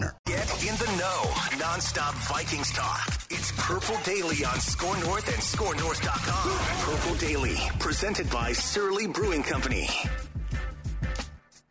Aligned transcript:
Get 0.00 0.68
in 0.68 0.76
the 0.76 0.96
know. 0.98 1.58
Non-stop 1.58 2.14
Vikings 2.28 2.70
talk. 2.72 3.06
It's 3.30 3.52
Purple 3.56 3.96
Daily 4.04 4.44
on 4.44 4.60
SKOR 4.60 4.94
North 4.98 5.26
and 5.28 5.36
SkorNorth.com. 5.42 6.94
Purple 6.94 7.14
Daily, 7.16 7.56
presented 7.78 8.28
by 8.28 8.52
Surly 8.52 9.06
Brewing 9.06 9.42
Company. 9.42 9.88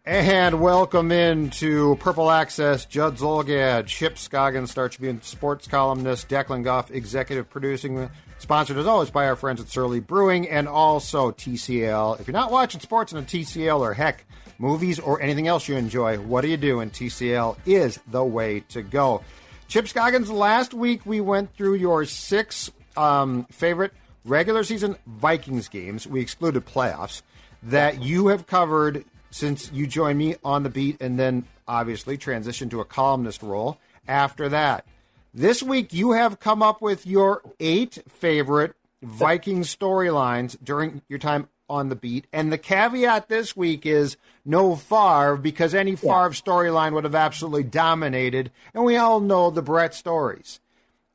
And 0.06 0.60
welcome 0.60 1.12
into 1.12 1.98
Purple 1.98 2.32
Access, 2.32 2.86
Judd 2.86 3.18
Zulgad, 3.18 3.86
Chip 3.86 4.18
Scoggins, 4.18 4.72
Star 4.72 4.90
Tribune 4.90 5.22
sports 5.22 5.68
columnist, 5.68 6.28
Declan 6.28 6.64
Goff, 6.64 6.90
executive 6.90 7.48
producing, 7.50 8.10
sponsored 8.40 8.78
as 8.78 8.88
always 8.88 9.12
by 9.12 9.28
our 9.28 9.36
friends 9.36 9.62
at 9.62 9.68
Surly 9.68 10.00
Brewing 10.00 10.50
and 10.50 10.68
also 10.68 11.32
TCL. 11.32 12.20
If 12.20 12.28
you're 12.28 12.34
not 12.34 12.52
watching 12.52 12.82
sports 12.82 13.14
on 13.14 13.20
a 13.20 13.26
TCL 13.26 13.80
or 13.80 13.94
heck, 13.94 14.26
movies 14.58 15.00
or 15.00 15.22
anything 15.22 15.48
else 15.48 15.68
you 15.68 15.76
enjoy, 15.76 16.18
what 16.18 16.42
do 16.42 16.48
you 16.48 16.58
do? 16.58 16.80
And 16.80 16.92
TCL 16.92 17.58
is 17.66 18.00
the 18.08 18.24
way 18.24 18.62
to 18.70 18.82
go. 18.82 19.24
Chip 19.68 19.88
Scoggins, 19.88 20.30
last 20.30 20.74
week 20.74 21.06
we 21.06 21.22
went 21.22 21.56
through 21.56 21.76
your 21.76 22.06
six 22.06 22.72
um, 22.96 23.46
favorite 23.46 23.94
regular 24.24 24.64
season 24.64 24.96
Vikings 25.06 25.68
games. 25.68 26.08
We 26.08 26.22
excluded 26.22 26.66
playoffs 26.66 27.22
that 27.64 28.02
you 28.02 28.28
have 28.28 28.48
covered 28.48 29.06
since 29.32 29.72
you 29.72 29.88
joined 29.88 30.18
me 30.18 30.36
on 30.44 30.64
the 30.64 30.70
beat 30.70 31.02
and 31.02 31.20
then 31.20 31.46
obviously 31.68 32.18
transitioned 32.18 32.72
to 32.72 32.80
a 32.80 32.86
columnist 32.86 33.42
role 33.42 33.80
after 34.08 34.50
that. 34.50 34.86
This 35.34 35.62
week, 35.62 35.94
you 35.94 36.14
have 36.14 36.40
come 36.40 36.64
up 36.64 36.82
with 36.82 37.06
your 37.06 37.42
eight 37.60 38.02
favorite 38.08 38.76
Viking 39.04 39.62
storylines 39.62 40.58
during 40.64 41.02
your 41.10 41.20
time 41.20 41.50
on 41.70 41.90
the 41.90 41.96
beat. 41.96 42.28
And 42.32 42.52
the 42.52 42.58
caveat 42.58 43.28
this 43.30 43.56
week 43.56 43.86
is 43.86 44.18
no 44.44 44.76
Favre 44.76 45.36
because 45.38 45.74
any 45.74 45.96
Favre 45.96 46.30
storyline 46.32 46.94
would 46.94 47.04
have 47.04 47.16
absolutely 47.16 47.64
dominated. 47.64 48.52
And 48.74 48.84
we 48.84 48.98
all 48.98 49.20
know 49.20 49.50
the 49.50 49.62
Brett 49.62 49.94
stories. 49.94 50.60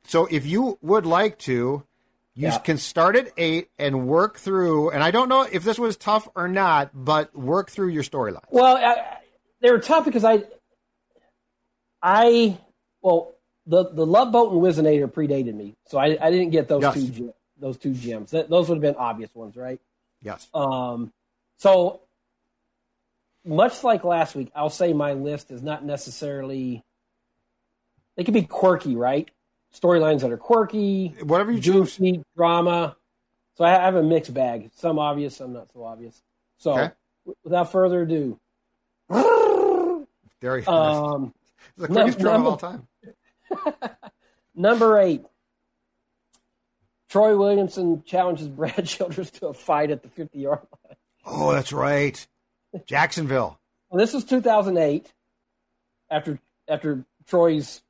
So 0.03 0.25
if 0.31 0.45
you 0.45 0.77
would 0.81 1.05
like 1.05 1.37
to, 1.39 1.83
you 2.33 2.47
Yeah. 2.47 2.57
can 2.59 2.77
start 2.77 3.15
at 3.15 3.31
eight 3.37 3.69
and 3.77 4.07
work 4.07 4.37
through. 4.37 4.89
And 4.91 5.03
I 5.03 5.11
don't 5.11 5.29
know 5.29 5.43
if 5.43 5.63
this 5.63 5.77
was 5.79 5.95
tough 5.97 6.27
or 6.35 6.47
not, 6.47 6.89
but 6.93 7.35
work 7.35 7.69
through 7.69 7.89
your 7.89 8.03
storyline. 8.03 8.43
Well, 8.49 8.77
I, 8.77 9.17
they 9.61 9.71
were 9.71 9.79
tough 9.79 10.05
because 10.05 10.23
I, 10.23 10.43
I, 12.01 12.57
well, 13.01 13.35
the 13.67 13.89
the 13.91 14.05
Love 14.05 14.31
Boat 14.31 14.51
and 14.51 14.61
Whizzinator 14.61 15.07
predated 15.11 15.53
me, 15.53 15.75
so 15.85 15.99
I, 15.99 16.17
I 16.19 16.31
didn't 16.31 16.49
get 16.49 16.67
those 16.67 16.81
Yes. 16.81 16.95
two 16.95 17.33
those 17.59 17.77
two 17.77 17.93
gems. 17.93 18.31
That, 18.31 18.49
those 18.49 18.67
would 18.69 18.75
have 18.75 18.81
been 18.81 18.95
obvious 18.95 19.29
ones, 19.35 19.55
right? 19.55 19.79
Yes. 20.21 20.47
Um, 20.53 21.11
so 21.57 22.01
much 23.45 23.83
like 23.83 24.03
last 24.03 24.35
week, 24.35 24.51
I'll 24.55 24.69
say 24.69 24.93
my 24.93 25.13
list 25.13 25.51
is 25.51 25.61
not 25.63 25.83
necessarily. 25.83 26.83
They 28.17 28.23
can 28.23 28.33
be 28.33 28.43
quirky, 28.43 28.95
right? 28.95 29.29
Storylines 29.73 30.21
that 30.21 30.31
are 30.31 30.37
quirky, 30.37 31.15
Whatever 31.23 31.51
you 31.53 31.61
choose. 31.61 31.95
juicy 31.97 32.23
drama. 32.35 32.97
So 33.57 33.63
I 33.65 33.69
have 33.71 33.95
a 33.95 34.03
mixed 34.03 34.33
bag. 34.33 34.69
Some 34.75 34.99
obvious, 34.99 35.37
some 35.37 35.53
not 35.53 35.71
so 35.71 35.83
obvious. 35.83 36.21
So 36.57 36.71
Okay. 36.73 36.91
w- 37.25 37.35
without 37.43 37.71
further 37.71 38.01
ado, 38.01 38.37
There 39.09 40.57
you 40.57 40.65
go. 40.65 40.71
um, 40.73 41.33
the 41.77 41.87
quickest 41.87 42.19
drum 42.19 42.41
of 42.41 42.47
all 42.47 42.57
time. 42.57 42.87
number 44.55 44.97
eight. 44.99 45.23
Troy 47.11 47.35
Williamson 47.37 48.03
challenges 48.05 48.47
Brad 48.47 48.85
Childress 48.87 49.31
to 49.31 49.47
a 49.47 49.53
fight 49.53 49.91
at 49.91 50.01
the 50.01 50.07
50 50.07 50.39
yard 50.39 50.59
line. 50.85 50.95
Oh, 51.25 51.51
that's 51.51 51.73
right. 51.73 52.25
Jacksonville. 52.85 53.59
Well, 53.89 53.99
this 53.99 54.13
was 54.13 54.23
2008, 54.23 55.11
after 56.09 56.39
after 56.69 57.03
Troy's 57.27 57.81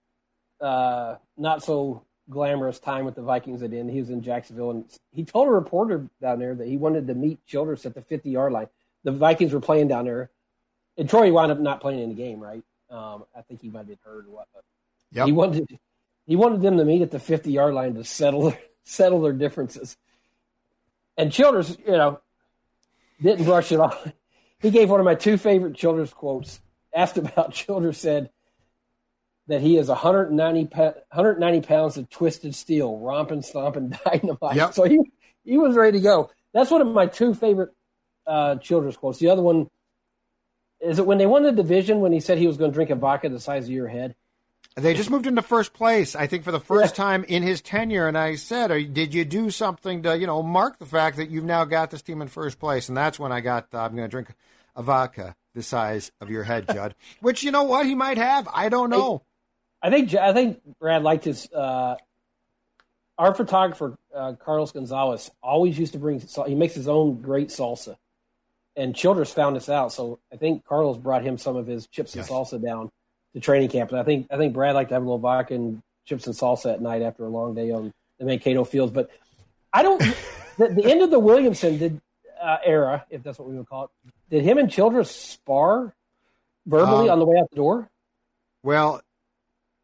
uh, 0.59 1.15
not 1.37 1.63
so 1.63 2.03
glamorous 2.31 2.79
time 2.79 3.05
with 3.05 3.13
the 3.13 3.21
Vikings 3.21 3.61
at 3.61 3.73
end. 3.73 3.91
He 3.91 3.99
was 3.99 4.09
in 4.09 4.23
Jacksonville, 4.23 4.71
and 4.71 4.85
he 5.11 5.23
told 5.23 5.47
a 5.47 5.51
reporter 5.51 6.07
down 6.19 6.39
there 6.39 6.55
that 6.55 6.67
he 6.67 6.77
wanted 6.77 7.05
to 7.07 7.13
meet 7.13 7.45
Childress 7.45 7.85
at 7.85 7.93
the 7.93 8.01
50 8.01 8.31
yard 8.31 8.51
line. 8.53 8.67
The 9.03 9.11
Vikings 9.11 9.53
were 9.53 9.61
playing 9.61 9.87
down 9.87 10.05
there, 10.05 10.31
and 10.97 11.07
Troy 11.07 11.31
wound 11.31 11.51
up 11.51 11.59
not 11.59 11.79
playing 11.79 11.99
in 11.99 12.09
the 12.09 12.15
game. 12.15 12.39
Right? 12.39 12.63
Um, 12.89 13.25
I 13.37 13.41
think 13.43 13.61
he 13.61 13.69
might 13.69 13.79
have 13.79 13.87
been 13.87 13.99
hurt 14.03 14.25
or 14.25 14.31
what. 14.31 14.47
But 14.51 14.63
Yep. 15.11 15.25
he 15.27 15.31
wanted 15.31 15.79
he 16.25 16.35
wanted 16.35 16.61
them 16.63 16.77
to 16.77 16.85
meet 16.85 17.03
at 17.03 17.11
the 17.11 17.19
50 17.19 17.51
yard 17.51 17.75
line 17.75 17.93
to 17.93 18.03
settle 18.03 18.53
settle 18.91 19.21
their 19.21 19.33
differences. 19.33 19.97
And 21.17 21.31
Childress, 21.31 21.77
you 21.85 21.93
know, 21.93 22.19
didn't 23.21 23.45
brush 23.45 23.71
it 23.71 23.79
off. 23.79 24.11
He 24.59 24.69
gave 24.69 24.89
one 24.89 24.99
of 24.99 25.05
my 25.05 25.15
two 25.15 25.37
favorite 25.37 25.75
Childress 25.75 26.13
quotes. 26.13 26.59
Asked 26.93 27.17
about 27.17 27.53
Childress, 27.53 27.97
said 27.97 28.29
that 29.47 29.61
he 29.61 29.77
is 29.77 29.87
190, 29.87 30.75
190 30.75 31.61
pounds 31.61 31.97
of 31.97 32.09
twisted 32.09 32.53
steel, 32.53 32.97
romping, 32.99 33.41
stomping 33.41 33.97
dynamite. 34.05 34.55
Yep. 34.55 34.73
So 34.73 34.83
he, 34.83 34.99
he 35.43 35.57
was 35.57 35.75
ready 35.75 35.99
to 35.99 36.03
go. 36.03 36.29
That's 36.53 36.69
one 36.69 36.81
of 36.81 36.87
my 36.87 37.05
two 37.07 37.33
favorite 37.33 37.71
uh, 38.27 38.57
Childress 38.57 38.97
quotes. 38.97 39.19
The 39.19 39.29
other 39.29 39.41
one 39.41 39.67
is 40.81 40.99
it 40.99 41.05
when 41.05 41.17
they 41.17 41.27
won 41.27 41.43
the 41.43 41.51
division 41.51 42.01
when 42.01 42.11
he 42.11 42.19
said 42.19 42.37
he 42.37 42.47
was 42.47 42.57
going 42.57 42.71
to 42.71 42.75
drink 42.75 42.89
a 42.89 42.95
vodka 42.95 43.29
the 43.29 43.39
size 43.39 43.65
of 43.65 43.71
your 43.71 43.87
head. 43.87 44.15
They 44.75 44.93
just 44.93 45.09
moved 45.09 45.27
into 45.27 45.41
first 45.41 45.73
place, 45.73 46.15
I 46.15 46.27
think, 46.27 46.45
for 46.45 46.51
the 46.53 46.59
first 46.59 46.95
time 46.95 47.25
in 47.25 47.43
his 47.43 47.61
tenure. 47.61 48.07
And 48.07 48.17
I 48.17 48.35
said, 48.35 48.71
"Are- 48.71 48.81
"Did 48.81 49.13
you 49.13 49.25
do 49.25 49.49
something 49.49 50.01
to, 50.03 50.17
you 50.17 50.25
know, 50.25 50.41
mark 50.41 50.79
the 50.79 50.85
fact 50.85 51.17
that 51.17 51.29
you've 51.29 51.43
now 51.43 51.65
got 51.65 51.91
this 51.91 52.01
team 52.01 52.21
in 52.21 52.29
first 52.29 52.57
place?" 52.57 52.87
And 52.87 52.95
that's 52.97 53.19
when 53.19 53.31
I 53.33 53.41
got, 53.41 53.67
uh, 53.73 53.79
"I'm 53.79 53.91
going 53.95 54.07
to 54.07 54.11
drink 54.11 54.33
a 54.75 54.81
vodka 54.81 55.35
the 55.53 55.61
size 55.61 56.11
of 56.21 56.29
your 56.29 56.43
head, 56.43 56.67
Judd." 56.73 56.95
Which 57.19 57.43
you 57.43 57.51
know 57.51 57.63
what 57.63 57.85
he 57.85 57.95
might 57.95 58.17
have. 58.17 58.47
I 58.53 58.69
don't 58.69 58.89
know. 58.89 59.23
I 59.81 59.89
think 59.89 60.13
I 60.15 60.31
think 60.31 60.61
Brad 60.79 61.03
liked 61.03 61.25
his. 61.25 61.51
Uh, 61.51 61.97
our 63.17 63.33
photographer 63.35 63.97
uh, 64.15 64.33
Carlos 64.33 64.71
Gonzalez 64.71 65.29
always 65.43 65.77
used 65.77 65.93
to 65.93 65.99
bring. 65.99 66.21
He 66.47 66.55
makes 66.55 66.73
his 66.75 66.87
own 66.87 67.21
great 67.21 67.49
salsa, 67.49 67.97
and 68.77 68.95
Childress 68.95 69.33
found 69.33 69.57
this 69.57 69.67
out. 69.69 69.91
So 69.91 70.19
I 70.31 70.37
think 70.37 70.63
Carlos 70.65 70.97
brought 70.97 71.23
him 71.23 71.37
some 71.37 71.55
of 71.57 71.67
his 71.67 71.87
chips 71.87 72.15
Yes. 72.15 72.29
and 72.29 72.37
salsa 72.37 72.63
down 72.63 72.89
to 73.33 73.39
training 73.39 73.69
camp. 73.69 73.91
And 73.91 73.99
I 73.99 74.03
think 74.03 74.27
I 74.31 74.37
think 74.37 74.53
Brad 74.53 74.75
liked 74.75 74.89
to 74.89 74.95
have 74.95 75.03
a 75.03 75.05
little 75.05 75.19
vodka 75.19 75.55
and 75.55 75.81
chips 76.05 76.27
and 76.27 76.35
salsa 76.35 76.73
at 76.73 76.81
night 76.81 77.01
after 77.01 77.25
a 77.25 77.29
long 77.29 77.55
day 77.55 77.71
on 77.71 77.93
the 78.19 78.25
Mankato 78.25 78.63
fields. 78.63 78.91
But 78.91 79.09
I 79.73 79.83
don't. 79.83 79.99
the, 80.57 80.69
the 80.69 80.85
end 80.85 81.01
of 81.01 81.11
the 81.11 81.19
Williamson 81.19 81.77
did, 81.77 82.01
uh, 82.41 82.57
era, 82.65 83.05
if 83.09 83.23
that's 83.23 83.39
what 83.39 83.47
we 83.47 83.55
would 83.55 83.67
call 83.67 83.85
it, 83.85 83.89
did 84.29 84.43
him 84.43 84.57
and 84.57 84.69
Childress 84.69 85.11
spar 85.11 85.93
verbally 86.65 87.09
Um, 87.09 87.13
on 87.13 87.19
the 87.19 87.25
way 87.25 87.37
out 87.39 87.49
the 87.49 87.55
door? 87.55 87.89
Well, 88.63 89.01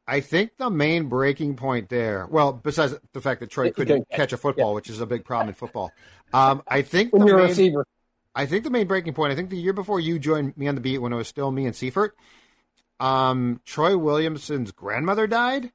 I 0.08 0.22
think 0.22 0.52
the 0.58 0.70
main 0.70 1.10
breaking 1.10 1.56
point 1.56 1.90
there, 1.90 2.28
well, 2.30 2.54
besides 2.54 2.96
the 3.14 3.22
fact 3.22 3.42
that 3.42 3.50
Troy 3.50 3.66
Yeah, 3.66 3.72
couldn't 3.72 4.10
catch 4.10 4.32
a 4.34 4.38
football, 4.38 4.74
which 4.74 4.90
is 4.90 5.02
a 5.02 5.06
big 5.06 5.26
problem 5.26 5.50
in 5.50 5.54
football, 5.56 5.92
um, 6.34 6.64
I 6.68 6.82
think 6.82 7.12
When 7.14 7.26
the 7.28 7.36
main, 7.36 7.48
receiver. 7.48 7.86
I 8.34 8.46
think 8.46 8.64
the 8.64 8.70
main 8.70 8.88
breaking 8.88 9.14
point. 9.14 9.34
I 9.34 9.36
think 9.36 9.50
the 9.50 9.58
year 9.58 9.74
before 9.74 10.00
you 10.00 10.20
joined 10.20 10.56
me 10.58 10.68
on 10.68 10.76
the 10.76 10.82
beat 10.82 11.00
when 11.00 11.12
it 11.12 11.16
was 11.16 11.28
still 11.28 11.52
me 11.52 11.66
and 11.66 11.76
Seifert, 11.76 12.16
um, 13.00 13.62
Troy 13.66 13.98
Williamson's 13.98 14.72
grandmother 14.72 15.28
died. 15.28 15.72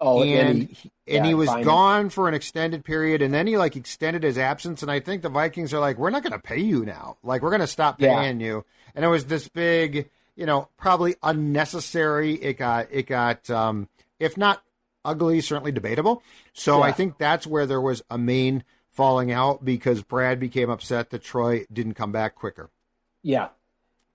Oh, 0.00 0.22
and 0.22 0.62
he- 0.68 0.74
he, 0.74 0.92
and 1.06 1.24
yeah, 1.24 1.26
he 1.26 1.34
was 1.34 1.48
finally. 1.48 1.64
gone 1.64 2.10
for 2.10 2.28
an 2.28 2.34
extended 2.34 2.84
period, 2.84 3.22
and 3.22 3.32
then 3.32 3.46
he 3.46 3.56
like 3.56 3.76
extended 3.76 4.22
his 4.22 4.36
absence. 4.38 4.82
And 4.82 4.90
I 4.90 5.00
think 5.00 5.22
the 5.22 5.28
Vikings 5.28 5.72
are 5.72 5.80
like, 5.80 5.98
we're 5.98 6.10
not 6.10 6.22
going 6.22 6.32
to 6.32 6.38
pay 6.38 6.58
you 6.60 6.84
now. 6.84 7.16
Like 7.22 7.42
we're 7.42 7.50
going 7.50 7.60
to 7.60 7.66
stop 7.66 8.00
Yeah. 8.00 8.18
paying 8.20 8.40
you. 8.40 8.64
And 8.94 9.04
it 9.04 9.08
was 9.08 9.26
this 9.26 9.48
big, 9.48 10.10
you 10.36 10.46
know, 10.46 10.68
probably 10.76 11.14
unnecessary. 11.22 12.34
It 12.34 12.54
got 12.58 12.88
it 12.90 13.06
got 13.06 13.48
um, 13.50 13.88
if 14.18 14.36
not 14.36 14.62
ugly, 15.04 15.40
certainly 15.40 15.72
debatable. 15.72 16.22
So 16.52 16.78
Yeah. 16.78 16.84
I 16.84 16.92
think 16.92 17.18
that's 17.18 17.46
where 17.46 17.66
there 17.66 17.80
was 17.80 18.02
a 18.10 18.18
main 18.18 18.64
falling 18.90 19.30
out 19.32 19.64
because 19.64 20.02
Brad 20.02 20.38
became 20.40 20.70
upset 20.70 21.10
that 21.10 21.22
Troy 21.22 21.64
didn't 21.72 21.94
come 21.94 22.12
back 22.12 22.34
quicker. 22.34 22.70
Yeah. 23.22 23.48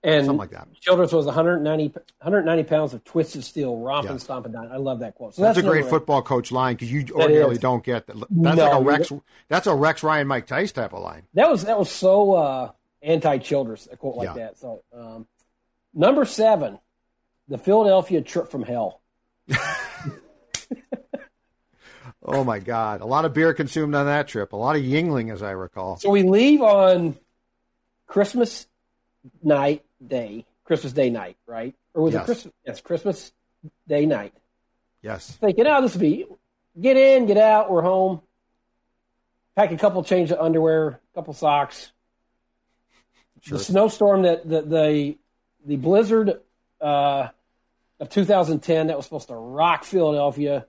And 0.02 0.26
Something 0.26 0.38
like 0.40 0.52
that. 0.52 0.68
Childress 0.80 1.12
was 1.12 1.26
190, 1.26 1.90
190 1.90 2.64
pounds 2.64 2.94
of 2.94 3.04
twisted 3.04 3.44
steel, 3.44 3.78
romping, 3.78 4.18
stomping 4.20 4.54
down. 4.54 4.72
I 4.72 4.78
love 4.78 5.00
that 5.00 5.16
quote. 5.16 5.36
So 5.36 5.42
That's, 5.42 5.58
that's, 5.58 5.68
a 5.68 5.70
great 5.70 5.88
football 5.88 6.22
coach 6.22 6.54
line 6.54 6.76
because 6.76 6.90
you 6.90 7.06
ordinarily 7.12 7.56
is. 7.56 7.60
don't 7.60 7.84
get 7.84 8.08
that. 8.08 8.16
That's 8.18 8.32
No, 8.32 8.54
like 8.54 8.74
a 8.74 8.82
Rex. 8.82 9.12
That's 9.50 9.68
a 9.68 9.76
Rex 9.76 10.02
Ryan 10.02 10.28
Mike 10.28 10.48
Tice 10.48 10.72
type 10.72 10.94
of 10.94 11.02
line. 11.02 11.24
That 11.34 11.50
was 11.52 11.66
that 11.66 11.78
was 11.78 11.92
so 11.92 12.34
uh, 12.34 12.72
anti-Childress 13.02 13.90
a 13.92 13.98
quote 13.98 14.16
like 14.16 14.28
Yeah. 14.28 14.34
that. 14.36 14.58
So 14.58 14.84
um, 14.96 15.28
number 15.94 16.24
seven, 16.24 16.80
the 17.50 17.58
Philadelphia 17.58 18.22
trip 18.22 18.50
from 18.50 18.64
hell. 18.64 19.02
Oh 22.22 22.44
my 22.44 22.60
God! 22.60 23.00
A 23.02 23.06
lot 23.06 23.24
of 23.26 23.34
beer 23.34 23.54
consumed 23.54 23.96
on 23.96 24.06
that 24.06 24.28
trip. 24.28 24.52
A 24.52 24.56
lot 24.56 24.76
of 24.76 24.82
Yuengling, 24.82 25.32
as 25.34 25.42
I 25.42 25.52
recall. 25.52 25.98
So 25.98 26.10
we 26.10 26.24
leave 26.24 26.62
on 26.62 27.18
Christmas 28.08 28.68
night 29.42 29.84
day, 30.06 30.46
Christmas 30.64 30.94
Day 30.94 31.10
night, 31.10 31.38
right? 31.46 31.76
Or 31.94 32.04
was 32.04 32.14
Yes. 32.14 32.24
it 32.24 32.26
Christmas? 32.26 32.54
Yes, 32.66 32.82
Christmas 32.82 33.32
Day 33.88 34.06
night. 34.06 34.34
Yes. 35.02 35.32
Thinking, 35.38 35.68
oh, 35.68 35.82
this 35.82 35.94
will 35.94 36.02
be 36.02 36.26
get 36.80 36.98
in, 36.98 37.26
get 37.26 37.38
out, 37.38 37.72
we're 37.72 37.82
home. 37.82 38.22
Pack 39.56 39.72
a 39.72 39.78
couple 39.78 40.04
change 40.04 40.32
of 40.32 40.40
underwear, 40.40 40.88
a 40.88 41.00
couple 41.16 41.34
socks. 41.34 41.92
Sure. 43.42 43.58
The 43.58 43.64
snowstorm 43.64 44.24
that 44.24 44.48
the 44.48 44.62
the, 44.62 45.18
the 45.66 45.76
blizzard 45.78 46.40
uh, 46.82 47.28
of 48.00 48.10
2010 48.10 48.88
that 48.88 48.96
was 48.98 49.06
supposed 49.06 49.28
to 49.28 49.36
rock 49.36 49.84
Philadelphia. 49.84 50.66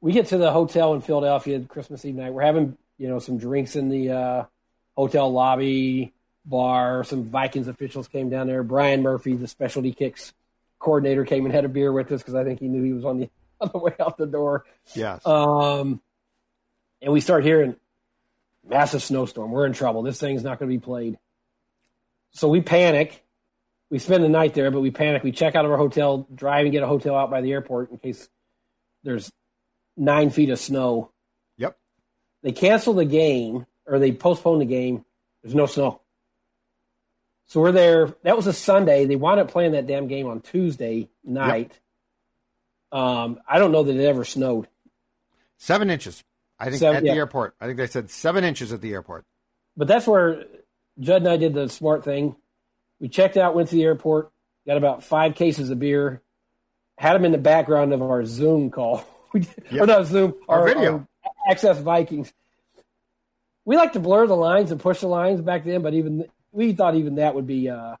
We 0.00 0.12
get 0.12 0.26
to 0.26 0.38
the 0.38 0.52
hotel 0.52 0.94
in 0.94 1.00
Philadelphia 1.00 1.60
Christmas 1.60 2.04
Eve 2.04 2.14
night. 2.16 2.32
We're 2.32 2.42
having 2.42 2.76
you 2.98 3.08
know 3.08 3.18
some 3.18 3.38
drinks 3.38 3.76
in 3.76 3.88
the 3.88 4.10
uh, 4.10 4.44
hotel 4.96 5.32
lobby 5.32 6.12
bar. 6.46 7.04
Some 7.04 7.24
Vikings 7.24 7.68
officials 7.68 8.08
came 8.08 8.30
down 8.30 8.46
there. 8.46 8.62
Brian 8.62 9.02
Murphy, 9.02 9.34
the 9.34 9.48
specialty 9.48 9.92
kicks 9.92 10.32
coordinator, 10.78 11.24
came 11.24 11.44
and 11.44 11.54
had 11.54 11.64
a 11.64 11.68
beer 11.68 11.92
with 11.92 12.10
us 12.12 12.22
because 12.22 12.34
I 12.34 12.44
think 12.44 12.60
he 12.60 12.68
knew 12.68 12.82
he 12.82 12.92
was 12.92 13.04
on 13.04 13.18
the 13.18 13.30
on 13.60 13.70
the 13.72 13.78
way 13.78 13.94
out 14.00 14.18
the 14.18 14.26
door. 14.26 14.64
Yes. 14.94 15.26
Um, 15.26 16.00
and 17.00 17.12
we 17.12 17.20
start 17.20 17.44
hearing 17.44 17.76
massive 18.68 19.02
snowstorm. 19.02 19.50
We're 19.50 19.66
in 19.66 19.72
trouble. 19.72 20.02
This 20.02 20.20
thing's 20.20 20.44
not 20.44 20.58
going 20.58 20.70
to 20.70 20.76
be 20.76 20.82
played. 20.82 21.18
So 22.32 22.48
we 22.48 22.60
panic. 22.60 23.22
We 23.88 23.98
spend 23.98 24.24
the 24.24 24.28
night 24.28 24.52
there, 24.54 24.70
but 24.70 24.80
we 24.80 24.90
panic. 24.90 25.22
We 25.22 25.32
check 25.32 25.54
out 25.54 25.64
of 25.64 25.70
our 25.70 25.76
hotel, 25.76 26.26
drive 26.34 26.64
and 26.64 26.72
get 26.72 26.82
a 26.82 26.88
hotel 26.88 27.14
out 27.14 27.30
by 27.30 27.40
the 27.40 27.52
airport 27.52 27.92
in 27.92 27.98
case 27.98 28.28
there's 29.04 29.30
nine 29.96 30.30
feet 30.30 30.50
of 30.50 30.58
snow. 30.58 31.12
yep. 31.56 31.78
They 32.42 32.52
cancel 32.52 32.94
the 32.94 33.04
game 33.04 33.64
or 33.86 33.98
they 33.98 34.12
postpone 34.12 34.58
the 34.58 34.64
game. 34.64 35.04
There's 35.42 35.54
no 35.54 35.66
snow. 35.66 36.00
So 37.46 37.60
we're 37.60 37.72
there. 37.72 38.14
That 38.22 38.36
was 38.36 38.46
a 38.46 38.52
Sunday. 38.52 39.04
They 39.06 39.16
wound 39.16 39.38
up 39.40 39.50
playing 39.50 39.72
that 39.72 39.86
damn 39.86 40.08
game 40.08 40.26
on 40.26 40.40
Tuesday 40.40 41.08
night. 41.24 41.78
Um, 42.92 43.40
I 43.48 43.58
don't 43.58 43.72
know 43.72 43.82
that 43.84 43.94
it 43.96 44.04
ever 44.04 44.24
snowed. 44.24 44.68
Seven 45.58 45.90
inches. 45.90 46.24
I 46.58 46.66
think 46.66 46.76
Seven- 46.78 46.96
at 46.98 47.04
yeah. 47.04 47.12
the 47.12 47.18
airport. 47.18 47.54
I 47.60 47.66
think 47.66 47.76
they 47.78 47.86
said 47.86 48.10
seven 48.10 48.42
inches 48.44 48.72
at 48.72 48.80
the 48.80 48.92
airport. 48.92 49.24
But 49.76 49.88
that's 49.88 50.06
where 50.06 50.44
Judd 50.98 51.22
and 51.22 51.28
I 51.28 51.36
did 51.36 51.54
the 51.54 51.68
smart 51.68 52.04
thing. 52.04 52.34
We 52.98 53.08
checked 53.08 53.36
out, 53.36 53.54
went 53.54 53.68
to 53.68 53.74
the 53.74 53.84
airport, 53.84 54.32
got 54.66 54.78
about 54.78 55.04
five 55.04 55.34
cases 55.34 55.68
of 55.70 55.78
beer, 55.78 56.22
had 56.96 57.12
them 57.14 57.26
in 57.26 57.32
the 57.32 57.38
background 57.38 57.92
of 57.92 58.02
our 58.02 58.24
Zoom 58.24 58.70
call. 58.70 59.04
We 59.32 59.40
did, 59.40 59.64
Yep. 59.70 59.82
Or 59.82 59.86
not 59.86 60.06
Zoom, 60.06 60.34
Our 60.48 60.60
our, 60.60 60.66
video. 60.68 61.06
our 61.24 61.50
Access 61.50 61.78
Vikings. 61.78 62.32
We 63.66 63.76
like 63.76 63.92
to 63.94 64.00
blur 64.00 64.26
the 64.28 64.36
lines 64.36 64.70
and 64.70 64.80
push 64.80 65.00
the 65.00 65.08
lines 65.08 65.42
back 65.42 65.64
then, 65.64 65.82
but 65.82 65.92
even 65.94 66.26
we 66.56 66.72
thought 66.72 66.94
even 66.96 67.16
that 67.16 67.34
would 67.34 67.46
be 67.46 67.68
uh, 67.68 67.96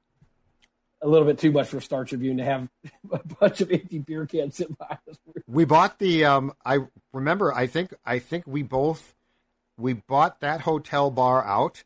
a 1.02 1.06
little 1.08 1.26
bit 1.26 1.38
too 1.38 1.52
much 1.52 1.68
for 1.68 1.80
Star 1.80 2.04
Tribune 2.04 2.38
to 2.38 2.44
have 2.44 2.68
a 3.12 3.20
bunch 3.38 3.60
of 3.60 3.70
empty 3.70 3.98
beer 3.98 4.26
cans 4.26 4.56
sitting 4.56 4.76
by 4.78 4.98
us. 5.08 5.18
We 5.46 5.64
bought 5.64 5.98
the. 5.98 6.24
Um, 6.24 6.52
I 6.64 6.78
remember. 7.12 7.52
I 7.52 7.66
think. 7.66 7.94
I 8.04 8.18
think 8.18 8.44
we 8.46 8.62
both. 8.62 9.14
We 9.78 9.92
bought 9.92 10.40
that 10.40 10.62
hotel 10.62 11.10
bar 11.10 11.44
out, 11.44 11.84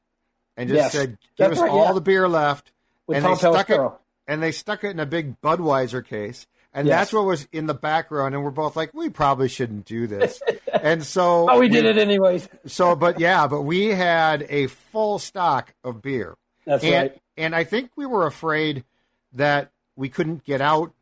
and 0.56 0.68
just 0.68 0.78
Yes. 0.78 0.92
said, 0.92 1.10
"Give 1.36 1.48
That's 1.48 1.52
us 1.54 1.62
right, 1.62 1.70
all 1.70 1.86
yeah. 1.86 1.92
the 1.92 2.00
beer 2.00 2.28
left." 2.28 2.72
With 3.06 3.16
and 3.16 3.24
Tom 3.24 3.32
they 3.34 3.38
stuck 3.38 3.70
it. 3.70 3.80
And 4.28 4.40
they 4.40 4.52
stuck 4.52 4.84
it 4.84 4.90
in 4.90 5.00
a 5.00 5.06
big 5.06 5.40
Budweiser 5.40 6.06
case, 6.06 6.46
and 6.72 6.86
Yes. 6.86 7.00
that's 7.00 7.12
what 7.12 7.24
was 7.24 7.48
in 7.50 7.66
the 7.66 7.74
background. 7.74 8.36
And 8.36 8.44
we're 8.44 8.52
both 8.52 8.76
like, 8.76 8.94
"We 8.94 9.10
probably 9.10 9.48
shouldn't 9.48 9.86
do 9.86 10.06
this." 10.06 10.40
and 10.72 11.04
so 11.04 11.50
Oh, 11.50 11.58
we 11.58 11.68
did 11.68 11.84
it 11.84 11.98
anyways. 11.98 12.48
So, 12.66 12.94
but 12.94 13.18
yeah, 13.18 13.48
but 13.48 13.62
we 13.62 13.86
had 13.88 14.46
a 14.48 14.68
full 14.68 15.18
stock 15.18 15.74
of 15.82 16.00
beer. 16.00 16.36
That's 16.66 16.84
and, 16.84 17.10
right. 17.10 17.22
And 17.36 17.54
I 17.54 17.64
think 17.64 17.90
we 17.96 18.06
were 18.06 18.26
afraid 18.26 18.84
that 19.32 19.70
we 19.96 20.08
couldn't 20.08 20.44
get 20.44 20.60
out 20.60 20.92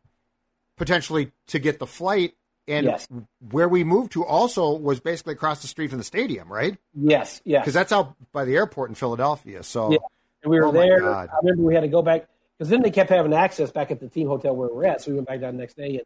potentially 0.77 1.33
to 1.49 1.59
get 1.59 1.79
the 1.79 1.87
flight. 1.87 2.35
And 2.69 2.85
Yes. 2.87 3.09
where 3.51 3.69
we 3.69 3.83
moved 3.83 4.13
to 4.13 4.25
also 4.25 4.77
was 4.77 5.01
basically 5.01 5.33
across 5.33 5.63
the 5.63 5.69
street 5.69 5.89
from 5.89 5.99
the 5.99 6.05
stadium, 6.05 6.53
right? 6.53 6.77
Yes, 6.95 7.41
yes. 7.45 7.63
Because 7.63 7.73
that's 7.75 7.93
out 7.93 8.15
by 8.33 8.45
the 8.45 8.57
airport 8.57 8.91
in 8.91 8.95
Philadelphia. 8.95 9.63
So, 9.63 9.91
Yeah. 9.93 9.99
And 10.43 10.51
we 10.51 10.59
were 10.61 10.67
Oh, 10.67 10.73
there. 10.73 11.09
I 11.13 11.27
remember 11.43 11.63
we 11.65 11.75
had 11.75 11.81
to 11.81 11.89
go 11.89 12.03
back 12.03 12.29
because 12.57 12.69
then 12.69 12.83
they 12.83 12.91
kept 12.91 13.09
having 13.11 13.33
access 13.33 13.71
back 13.73 13.91
at 13.91 14.01
the 14.01 14.09
team 14.09 14.29
hotel 14.29 14.55
where 14.55 14.69
we 14.69 14.75
were 14.75 14.85
at. 14.87 15.01
So 15.01 15.11
we 15.11 15.17
went 15.17 15.27
back 15.29 15.41
down 15.41 15.55
the 15.57 15.61
next 15.61 15.77
day 15.79 15.97
and 15.97 16.03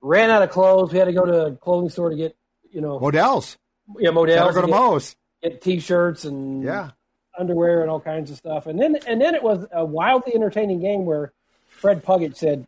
ran 0.00 0.30
out 0.30 0.42
of 0.42 0.50
clothes. 0.50 0.92
We 0.92 0.98
had 0.98 1.06
to 1.06 1.12
go 1.12 1.24
to 1.26 1.46
a 1.46 1.56
clothing 1.56 1.90
store 1.90 2.10
to 2.10 2.16
get, 2.16 2.36
you 2.70 2.80
know, 2.80 2.98
Modell's. 3.00 3.58
yeah, 3.98 4.10
Gotta 4.10 4.12
Modell's, 4.14 4.54
go 4.54 4.60
to 4.62 4.66
get, 4.68 4.72
Moe's. 4.76 5.16
get 5.42 5.60
t-shirts 5.60 6.24
and 6.24 6.62
Yeah. 6.62 6.90
Underwear 7.38 7.82
and 7.82 7.90
all 7.90 8.00
kinds 8.00 8.30
of 8.30 8.36
stuff. 8.36 8.66
And 8.66 8.80
then 8.80 8.96
and 9.06 9.20
then 9.20 9.34
it 9.34 9.42
was 9.42 9.66
a 9.72 9.84
wildly 9.84 10.34
entertaining 10.34 10.80
game 10.80 11.04
where 11.06 11.32
Fred 11.68 12.04
Pagac 12.04 12.36
said 12.36 12.66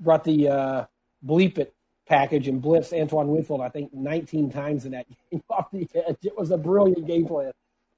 brought 0.00 0.24
the 0.24 0.48
uh, 0.48 0.84
bleep 1.24 1.58
it 1.58 1.74
package 2.06 2.46
and 2.46 2.62
blitzed 2.62 2.98
Antoine 2.98 3.28
Winfield 3.28 3.60
I 3.60 3.68
think 3.68 3.92
19 3.92 4.50
times 4.50 4.84
in 4.84 4.92
that 4.92 5.06
game 5.30 5.42
off 5.50 5.70
the 5.72 5.88
edge. 5.94 6.18
It 6.22 6.36
was 6.36 6.50
a 6.50 6.58
brilliant 6.58 7.06
game 7.06 7.26
plan. 7.26 7.52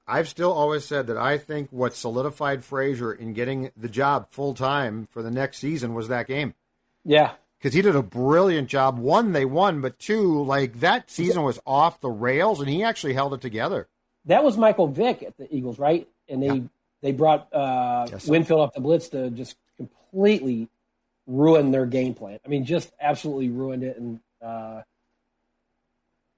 I've 0.07 0.27
still 0.27 0.51
always 0.51 0.85
said 0.85 1.05
that 1.07 1.17
I 1.17 1.37
think 1.37 1.69
what 1.69 1.93
solidified 1.93 2.63
Frazier 2.63 3.13
in 3.13 3.33
getting 3.33 3.69
the 3.77 3.89
job 3.89 4.27
full 4.31 4.55
time 4.55 5.07
for 5.11 5.21
the 5.21 5.29
next 5.29 5.59
season 5.59 5.93
was 5.93 6.07
that 6.07 6.25
game. 6.27 6.55
Yeah. 7.05 7.33
because 7.59 7.75
he 7.75 7.81
did 7.83 7.95
a 7.95 8.01
brilliant 8.01 8.69
job. 8.69 8.97
One, 8.97 9.33
they 9.33 9.45
won, 9.45 9.81
but 9.81 9.99
two, 9.99 10.43
like 10.43 10.79
that 10.79 11.11
season 11.11 11.43
was 11.43 11.59
off 11.65 12.01
the 12.01 12.09
rails, 12.09 12.59
and 12.59 12.69
he 12.69 12.83
actually 12.83 13.13
held 13.13 13.33
it 13.35 13.41
together. 13.41 13.87
That 14.25 14.43
was 14.43 14.57
Michael 14.57 14.87
Vick 14.87 15.23
at 15.23 15.37
the 15.37 15.53
Eagles, 15.53 15.79
right? 15.79 16.07
And 16.27 16.41
they 16.43 16.47
Yeah. 16.47 16.61
they 17.01 17.11
brought 17.11 17.53
uh, 17.53 18.07
Yes. 18.11 18.27
Winfield 18.27 18.61
off 18.61 18.73
the 18.73 18.81
blitz 18.81 19.09
to 19.09 19.29
just 19.31 19.55
completely 19.77 20.67
ruin 21.27 21.71
their 21.71 21.85
game 21.85 22.13
plan. 22.13 22.39
I 22.45 22.47
mean, 22.49 22.65
just 22.65 22.91
absolutely 22.99 23.49
ruined 23.49 23.83
it. 23.83 23.97
And 23.97 24.19
uh, 24.41 24.81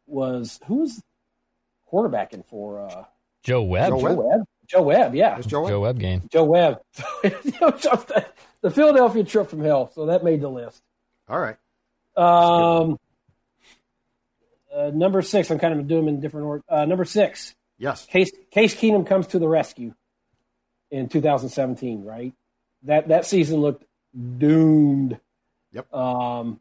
was 0.08 0.60
who 0.68 0.76
was 0.82 1.02
quarterbacking 1.92 2.46
for 2.46 2.82
uh, 2.82 3.06
Joe 3.44 3.64
Webb. 3.64 3.90
Joe 3.92 4.00
Joe 4.00 4.04
Webb. 4.04 4.18
Webb? 4.18 4.44
Joe 4.68 4.82
Webb, 4.84 5.16
yeah, 5.16 5.36
That's 5.36 5.48
Joe. 5.48 5.68
Joe 5.68 5.82
Webb 5.82 6.00
game. 6.00 6.22
Joe 6.32 6.46
Webb. 6.46 6.82
the 7.24 8.72
Philadelphia 8.72 9.24
trip 9.26 9.50
from 9.50 9.62
hell. 9.62 9.92
So 9.94 10.06
that 10.06 10.24
made 10.24 10.40
the 10.40 10.48
list. 10.50 10.82
All 11.28 11.40
right. 11.40 11.58
Um, 12.16 12.98
uh, 14.74 14.92
number 14.94 15.22
six. 15.22 15.52
I'm 15.52 15.60
kind 15.60 15.78
of 15.78 15.88
doing 15.88 16.06
them 16.06 16.16
in 16.16 16.22
different 16.22 16.46
order. 16.48 16.64
Uh, 16.70 16.86
number 16.86 17.04
six. 17.04 17.54
Yes. 17.82 18.06
Case 18.06 18.32
Case 18.52 18.76
Keenum 18.76 19.08
comes 19.08 19.28
to 19.28 19.40
the 19.40 19.48
rescue 19.48 19.94
in 20.92 21.10
2017, 21.10 22.04
right? 22.06 22.32
That 22.84 23.08
that 23.08 23.26
season 23.26 23.60
looked 23.60 23.86
doomed. 24.38 25.20
Yep. 25.74 25.92
Um, 25.94 26.60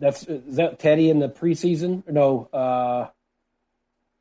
that's 0.00 0.22
is 0.26 0.56
that 0.56 0.78
Teddy 0.78 1.10
in 1.10 1.18
the 1.18 1.28
preseason? 1.28 2.02
No, 2.08 2.46
uh, 2.52 3.08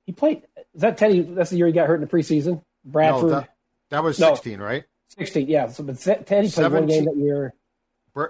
he 0.05 0.11
played. 0.11 0.43
Is 0.73 0.81
that 0.81 0.97
Teddy? 0.97 1.21
That's 1.21 1.49
the 1.49 1.57
year 1.57 1.67
he 1.67 1.73
got 1.73 1.87
hurt 1.87 1.95
in 1.95 2.01
the 2.01 2.07
preseason. 2.07 2.61
Bradford, 2.83 3.23
No, 3.23 3.29
that, 3.39 3.49
that 3.91 4.03
was 4.03 4.19
No. 4.19 4.31
16, 4.35 4.59
right? 4.59 4.83
16. 5.17 5.47
Yeah, 5.47 5.67
so 5.69 5.83
but 5.83 5.97
Teddy 5.99 6.23
played 6.49 6.71
one 6.71 6.87
17. 6.87 6.87
game 6.89 7.05
that 7.05 7.15
year. 7.17 7.53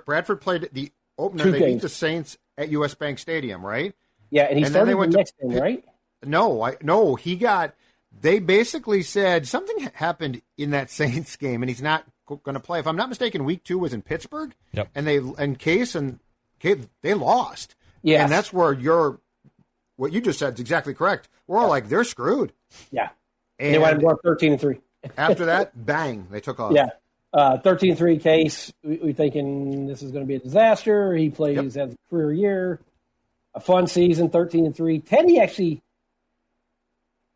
Bradford 0.05 0.39
played 0.41 0.69
the 0.71 0.91
opener. 1.17 1.43
Two 1.45 1.51
they 1.51 1.59
games. 1.59 1.73
beat 1.75 1.81
the 1.81 1.89
Saints 1.89 2.37
at 2.57 2.69
U.S. 2.69 2.93
Bank 2.93 3.17
Stadium, 3.19 3.65
right? 3.65 3.93
Yeah, 4.29 4.43
and 4.43 4.57
he 4.57 4.65
And 4.65 4.65
then 4.65 4.71
started 4.71 4.87
they 4.87 4.93
the 4.93 4.97
went 4.97 5.11
to 5.13 5.17
next 5.17 5.33
game, 5.41 5.59
right? 5.59 5.83
No, 6.25 6.61
I 6.61 6.77
no. 6.81 7.15
He 7.15 7.35
got. 7.35 7.73
They 8.21 8.39
basically 8.39 9.01
said 9.03 9.47
something 9.47 9.89
happened 9.93 10.41
in 10.57 10.71
that 10.71 10.89
Saints 10.91 11.35
game, 11.35 11.61
and 11.61 11.69
he's 11.69 11.81
not 11.81 12.05
going 12.27 12.53
to 12.55 12.59
play. 12.59 12.79
If 12.79 12.87
I'm 12.87 12.95
not 12.95 13.09
mistaken, 13.09 13.45
Week 13.45 13.63
Two 13.63 13.77
was 13.77 13.93
in 13.93 14.01
Pittsburgh. 14.01 14.53
Yep. 14.73 14.89
And 14.95 15.05
they 15.07 15.17
and 15.17 15.59
Case 15.59 15.95
and 15.95 16.19
Case, 16.59 16.77
they 17.01 17.13
lost. 17.13 17.75
Yeah, 18.01 18.23
And 18.23 18.31
that's 18.31 18.53
where 18.53 18.71
you're. 18.73 19.19
What 19.97 20.11
you 20.11 20.19
just 20.21 20.39
said 20.39 20.55
is 20.55 20.59
exactly 20.59 20.93
correct. 20.93 21.29
We're 21.47 21.57
all 21.57 21.69
like, 21.69 21.87
they're 21.87 22.03
screwed. 22.03 22.51
Yeah, 22.91 23.09
And 23.59 23.73
they 23.73 23.79
wound 23.79 23.95
up 23.95 24.01
going 24.01 24.17
13 24.23 24.51
and 24.51 24.61
three. 24.61 24.79
after 25.17 25.45
that, 25.45 25.85
bang, 25.85 26.27
they 26.29 26.41
took 26.41 26.59
off. 26.59 26.73
Yeah. 26.73 26.89
Uh, 27.33 27.57
13-3 27.59 28.21
case. 28.21 28.73
We, 28.83 28.97
we 28.97 29.13
thinking 29.13 29.87
this 29.87 30.03
is 30.03 30.11
going 30.11 30.23
to 30.25 30.27
be 30.27 30.35
a 30.35 30.39
disaster. 30.39 31.13
He 31.15 31.29
plays 31.29 31.75
has 31.75 31.93
a 31.93 31.97
career 32.09 32.33
year, 32.33 32.79
a 33.53 33.59
fun 33.61 33.87
season. 33.87 34.29
Thirteen 34.29 34.65
and 34.65 34.75
three. 34.75 34.99
Teddy 34.99 35.39
actually 35.39 35.81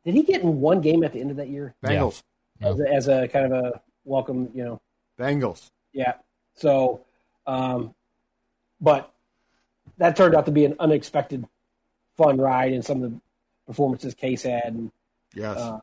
did 0.05 0.13
he 0.15 0.23
get 0.23 0.41
in 0.41 0.59
one 0.59 0.81
game 0.81 1.03
at 1.03 1.13
the 1.13 1.19
end 1.21 1.31
of 1.31 1.37
that 1.37 1.49
year 1.49 1.75
Bengals. 1.83 2.23
as, 2.61 2.79
a, 2.79 2.89
as 2.93 3.07
a 3.07 3.27
kind 3.27 3.51
of 3.53 3.65
a 3.65 3.81
welcome, 4.05 4.49
you 4.53 4.63
know? 4.63 4.81
Bengals. 5.19 5.69
Yeah. 5.93 6.13
So, 6.55 7.05
um, 7.45 7.93
but 8.81 9.11
that 9.97 10.15
turned 10.15 10.35
out 10.35 10.45
to 10.45 10.51
be 10.51 10.65
an 10.65 10.75
unexpected 10.79 11.45
fun 12.17 12.37
ride 12.37 12.73
and 12.73 12.83
some 12.85 13.03
of 13.03 13.11
the 13.11 13.19
performances 13.67 14.13
Case 14.13 14.43
had. 14.43 14.65
And, 14.73 14.91
Yes. 15.35 15.57
uh, 15.57 15.79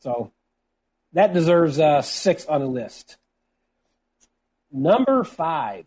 so 0.00 0.32
that 1.12 1.34
deserves 1.34 1.78
uh, 1.78 2.00
six 2.02 2.46
on 2.46 2.60
the 2.60 2.66
list. 2.66 3.16
Number 4.72 5.22
five, 5.24 5.86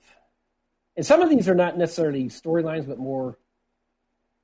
and 0.95 1.05
some 1.05 1.21
of 1.21 1.29
these 1.29 1.48
are 1.50 1.55
not 1.55 1.77
necessarily 1.77 2.25
storylines, 2.25 2.88
but 2.88 2.98
more. 2.98 3.38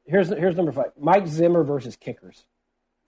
Here's 0.05 0.29
here's 0.29 0.55
number 0.55 0.71
five: 0.71 0.91
Mike 0.99 1.27
Zimmer 1.27 1.63
versus 1.63 1.95
kickers. 1.95 2.45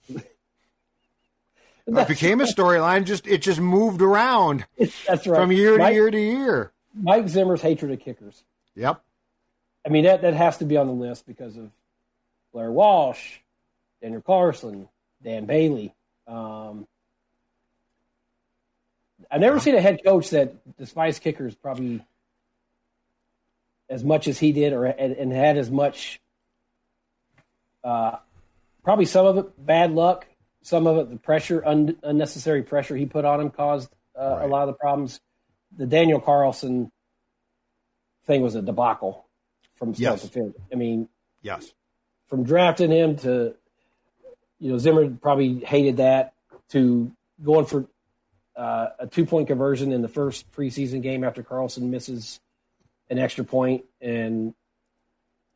It 0.09 2.07
became 2.07 2.41
a 2.41 2.45
storyline. 2.45 3.05
Just 3.05 3.27
it 3.27 3.41
just 3.41 3.59
moved 3.59 4.01
around 4.01 4.65
That's 4.77 5.25
right. 5.25 5.25
from 5.25 5.51
year 5.51 5.77
to 5.77 5.91
year 5.91 6.11
to 6.11 6.19
year. 6.19 6.71
Mike 6.93 7.29
Zimmer's 7.29 7.61
hatred 7.61 7.91
of 7.91 7.99
kickers. 7.99 8.43
Yep. 8.75 9.01
I 9.85 9.89
mean 9.89 10.03
that 10.03 10.21
that 10.21 10.33
has 10.33 10.57
to 10.57 10.65
be 10.65 10.75
on 10.75 10.87
the 10.87 10.93
list 10.93 11.25
because 11.25 11.55
of 11.55 11.71
Blair 12.51 12.71
Walsh, 12.71 13.37
Daniel 14.01 14.21
Carlson, 14.21 14.89
Dan 15.23 15.45
Bailey. 15.45 15.93
Um, 16.27 16.87
I've 19.31 19.41
never 19.41 19.59
seen 19.59 19.75
a 19.75 19.81
head 19.81 20.03
coach 20.03 20.31
that 20.31 20.77
despised 20.77 21.21
kickers 21.21 21.55
probably 21.55 22.05
as 23.89 24.03
much 24.03 24.27
as 24.27 24.37
he 24.37 24.51
did, 24.51 24.73
or 24.73 24.85
and, 24.85 25.13
and 25.13 25.31
had 25.31 25.57
as 25.57 25.71
much. 25.71 26.19
Uh, 27.83 28.17
probably 28.87 29.03
some 29.03 29.25
of 29.25 29.37
it 29.37 29.65
bad 29.65 29.91
luck, 29.91 30.25
some 30.61 30.87
of 30.87 30.95
it 30.95 31.09
the 31.09 31.17
pressure, 31.17 31.61
un, 31.65 31.97
unnecessary 32.03 32.63
pressure 32.63 32.95
he 32.95 33.05
put 33.05 33.25
on 33.25 33.41
him 33.41 33.49
caused 33.49 33.89
uh, 34.17 34.39
a 34.43 34.47
lot 34.47 34.61
of 34.61 34.67
the 34.67 34.79
problems. 34.79 35.19
The 35.75 35.85
Daniel 35.85 36.21
Carlson 36.21 36.89
thing 38.25 38.41
was 38.41 38.55
a 38.55 38.61
debacle 38.61 39.27
from 39.75 39.93
start 39.93 40.13
Yes. 40.13 40.21
to 40.21 40.27
finish. 40.29 40.53
I 40.71 40.75
mean, 40.75 41.09
Yes. 41.41 41.73
from 42.27 42.45
drafting 42.45 42.89
him 42.89 43.17
to, 43.17 43.55
you 44.57 44.71
know, 44.71 44.77
Zimmer 44.77 45.09
probably 45.09 45.59
hated 45.65 45.97
that 45.97 46.31
to 46.69 47.11
going 47.43 47.65
for 47.65 47.87
uh, 48.55 48.87
a 48.99 49.07
two 49.07 49.25
point 49.25 49.49
conversion 49.49 49.91
in 49.91 50.01
the 50.01 50.07
first 50.07 50.49
preseason 50.53 51.01
game 51.01 51.25
after 51.25 51.43
Carlson 51.43 51.91
misses 51.91 52.39
an 53.09 53.19
extra 53.19 53.43
point, 53.43 53.83
and 53.99 54.53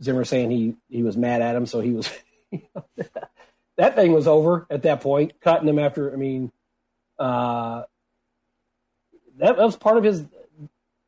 Zimmer 0.03 0.25
saying 0.25 0.51
he 0.51 0.75
he 0.89 1.01
was 1.01 1.15
mad 1.15 1.41
at 1.41 1.55
him, 1.55 1.65
so 1.65 1.79
he 1.79 1.91
was 1.93 2.09
that 3.77 3.95
thing 3.95 4.13
was 4.13 4.27
over 4.27 4.67
at 4.69 4.83
that 4.83 5.01
point, 5.01 5.39
cutting 5.41 5.67
him 5.67 5.79
after. 5.79 6.11
I 6.11 6.15
mean, 6.15 6.51
uh, 7.19 7.83
that, 9.37 9.57
was 9.57 9.75
part 9.75 9.97
of 9.97 10.03
his 10.03 10.23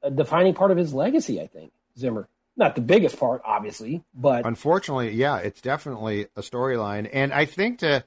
a 0.01 0.11
defining 0.11 0.53
part 0.53 0.71
of 0.71 0.77
his 0.77 0.93
legacy. 0.93 1.41
I 1.41 1.47
think 1.47 1.71
Zimmer, 1.97 2.27
not 2.55 2.75
the 2.75 2.81
biggest 2.81 3.17
part, 3.19 3.41
obviously, 3.45 4.03
but 4.13 4.45
Unfortunately, 4.45 5.11
yeah, 5.11 5.37
it's 5.37 5.61
definitely 5.61 6.27
a 6.35 6.41
storyline. 6.41 7.09
And 7.11 7.33
I 7.33 7.45
think 7.45 7.79
to 7.79 8.03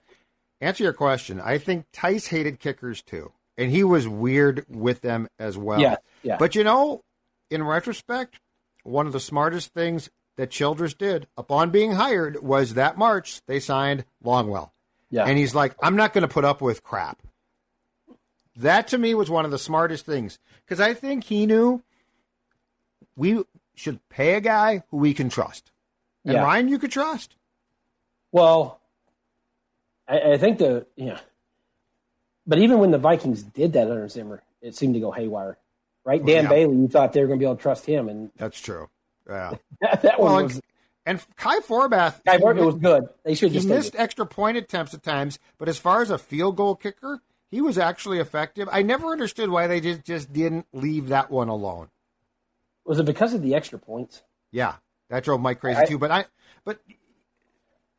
answer 0.61 0.85
your 0.85 0.93
question, 0.93 1.41
I 1.41 1.59
think 1.59 1.87
Tice 1.93 2.27
hated 2.27 2.61
kickers 2.61 3.03
too. 3.03 3.33
And 3.59 3.71
he 3.71 3.85
was 3.85 4.07
weird 4.07 4.67
with 4.69 5.01
them 5.01 5.29
as 5.39 5.57
well. 5.57 5.81
Yeah, 5.81 5.97
yeah. 6.23 6.37
But 6.39 6.55
you 6.55 6.63
know, 6.63 7.03
in 7.51 7.63
retrospect, 7.63 8.39
one 8.83 9.07
of 9.07 9.15
the 9.15 9.21
smartest 9.21 9.73
things 9.73 10.11
that 10.37 10.51
Childress 10.51 10.95
did 10.95 11.27
upon 11.37 11.71
being 11.71 11.93
hired 11.93 12.43
was 12.43 12.75
that 12.75 12.99
March 12.99 13.41
they 13.47 13.61
signed 13.61 14.05
Longwell. 14.25 14.71
yeah, 15.11 15.25
And 15.25 15.39
he's 15.39 15.55
like, 15.55 15.75
I'm 15.83 15.97
not 15.97 16.13
going 16.13 16.23
to 16.23 16.29
put 16.33 16.45
up 16.45 16.61
with 16.61 16.83
crap. 16.83 17.23
That 18.57 18.89
to 18.89 18.99
me 18.99 19.15
was 19.15 19.29
one 19.31 19.45
of 19.45 19.51
the 19.51 19.59
smartest 19.59 20.07
things 20.07 20.39
because 20.65 20.81
I 20.81 20.95
think 20.95 21.25
he 21.25 21.47
knew 21.47 21.83
we 23.17 23.45
should 23.75 24.07
pay 24.09 24.35
a 24.35 24.41
guy 24.41 24.83
who 24.91 24.99
we 24.99 25.13
can 25.15 25.29
trust. 25.29 25.71
And 26.25 26.35
Yeah. 26.35 26.43
Ryan, 26.43 26.69
you 26.69 26.79
could 26.79 26.91
trust. 26.91 27.37
Well, 28.33 28.81
I, 30.09 30.33
I 30.33 30.39
think 30.39 30.59
the 30.59 30.87
yeah, 30.97 31.21
but 32.47 32.59
even 32.59 32.79
when 32.79 32.91
the 32.91 32.99
Vikings 32.99 33.43
did 33.43 33.73
that 33.75 33.91
under 33.91 34.09
Zimmer, 34.09 34.43
it 34.63 34.75
seemed 34.75 34.95
to 34.95 35.01
go 35.01 35.11
haywire, 35.11 35.59
right? 36.05 36.21
Oh, 36.23 36.27
Dan 36.27 36.45
yeah. 36.45 36.49
Bailey, 36.51 36.77
you 36.77 36.89
thought 36.89 37.13
they 37.13 37.21
were 37.21 37.27
going 37.27 37.39
to 37.39 37.43
be 37.43 37.47
able 37.47 37.57
to 37.57 37.63
trust 37.63 37.87
him, 37.87 38.09
and 38.09 38.31
That's 38.37 38.61
true. 38.61 38.89
Yeah. 39.29 39.55
that, 39.81 40.03
that 40.03 40.21
well, 40.21 40.35
one 40.35 40.45
and, 40.45 40.53
was. 40.55 40.61
and 41.05 41.27
Kai 41.37 41.61
Forbath, 41.61 42.21
I 42.27 42.37
he 42.37 42.39
thought 42.39 42.59
it 42.59 42.65
was 42.65 42.75
good. 42.77 43.09
They 43.25 43.35
should 43.35 43.51
he 43.51 43.59
just 43.59 43.69
missed 43.69 43.95
it. 43.95 44.01
extra 44.01 44.27
point 44.27 44.57
attempts 44.57 44.95
at 44.95 45.03
times, 45.03 45.39
but 45.59 45.69
as 45.69 45.79
far 45.79 46.03
as 46.03 46.11
a 46.11 46.19
field 46.19 46.57
goal 46.57 46.77
kicker, 46.77 47.21
he 47.51 47.61
was 47.61 47.79
actually 47.79 48.19
effective. 48.19 48.69
I 48.71 48.83
never 48.83 49.09
understood 49.13 49.51
why 49.51 49.67
they 49.67 49.81
just, 49.81 50.05
just 50.05 50.33
didn't 50.33 50.67
leave 50.73 51.09
that 51.09 51.31
one 51.31 51.49
alone. 51.49 51.89
Was 52.85 52.99
it 52.99 53.07
because 53.07 53.35
of 53.35 53.43
the 53.43 53.55
extra 53.55 53.79
points? 53.79 54.23
Yeah, 54.53 54.75
that 55.11 55.25
drove 55.25 55.41
Mike 55.41 55.61
crazy 55.61 55.81
I- 55.81 55.87
too. 55.87 55.99
But 55.99 56.11
I, 56.11 56.25
but 56.65 56.81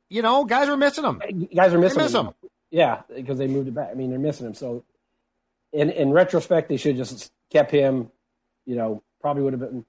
you 0.10 0.22
know, 0.22 0.46
guys 0.46 0.70
are 0.70 0.78
missing 0.78 1.04
them. 1.04 1.22
Guys 1.54 1.74
are 1.74 1.80
missing 1.80 2.02
miss 2.02 2.14
him. 2.14 2.30
Yeah, 2.72 3.02
because 3.14 3.38
they 3.38 3.48
moved 3.48 3.68
it 3.68 3.74
back. 3.74 3.90
I 3.92 3.94
mean, 3.94 4.10
they're 4.10 4.20
missing 4.20 4.48
him. 4.48 4.54
So, 4.54 4.84
in 5.74 5.90
in 5.90 6.12
retrospect, 6.12 6.70
they 6.70 6.78
should 6.78 6.98
have 6.98 7.08
just 7.08 7.32
kept 7.50 7.72
him. 7.72 8.12
You 8.66 8.76
know, 8.76 9.04
probably 9.22 9.44
would 9.44 9.54
have 9.54 9.60
been 9.60 9.86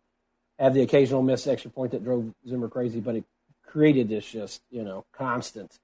have 0.58 0.74
the 0.74 0.82
occasional 0.82 1.22
missed 1.22 1.46
extra 1.46 1.70
point 1.70 1.92
that 1.92 2.02
drove 2.04 2.32
Zimmer 2.48 2.68
crazy, 2.68 3.00
but 3.00 3.16
it 3.16 3.24
created 3.66 4.08
this 4.08 4.24
just 4.30 4.62
you 4.70 4.82
know 4.84 5.04
constant 5.12 5.78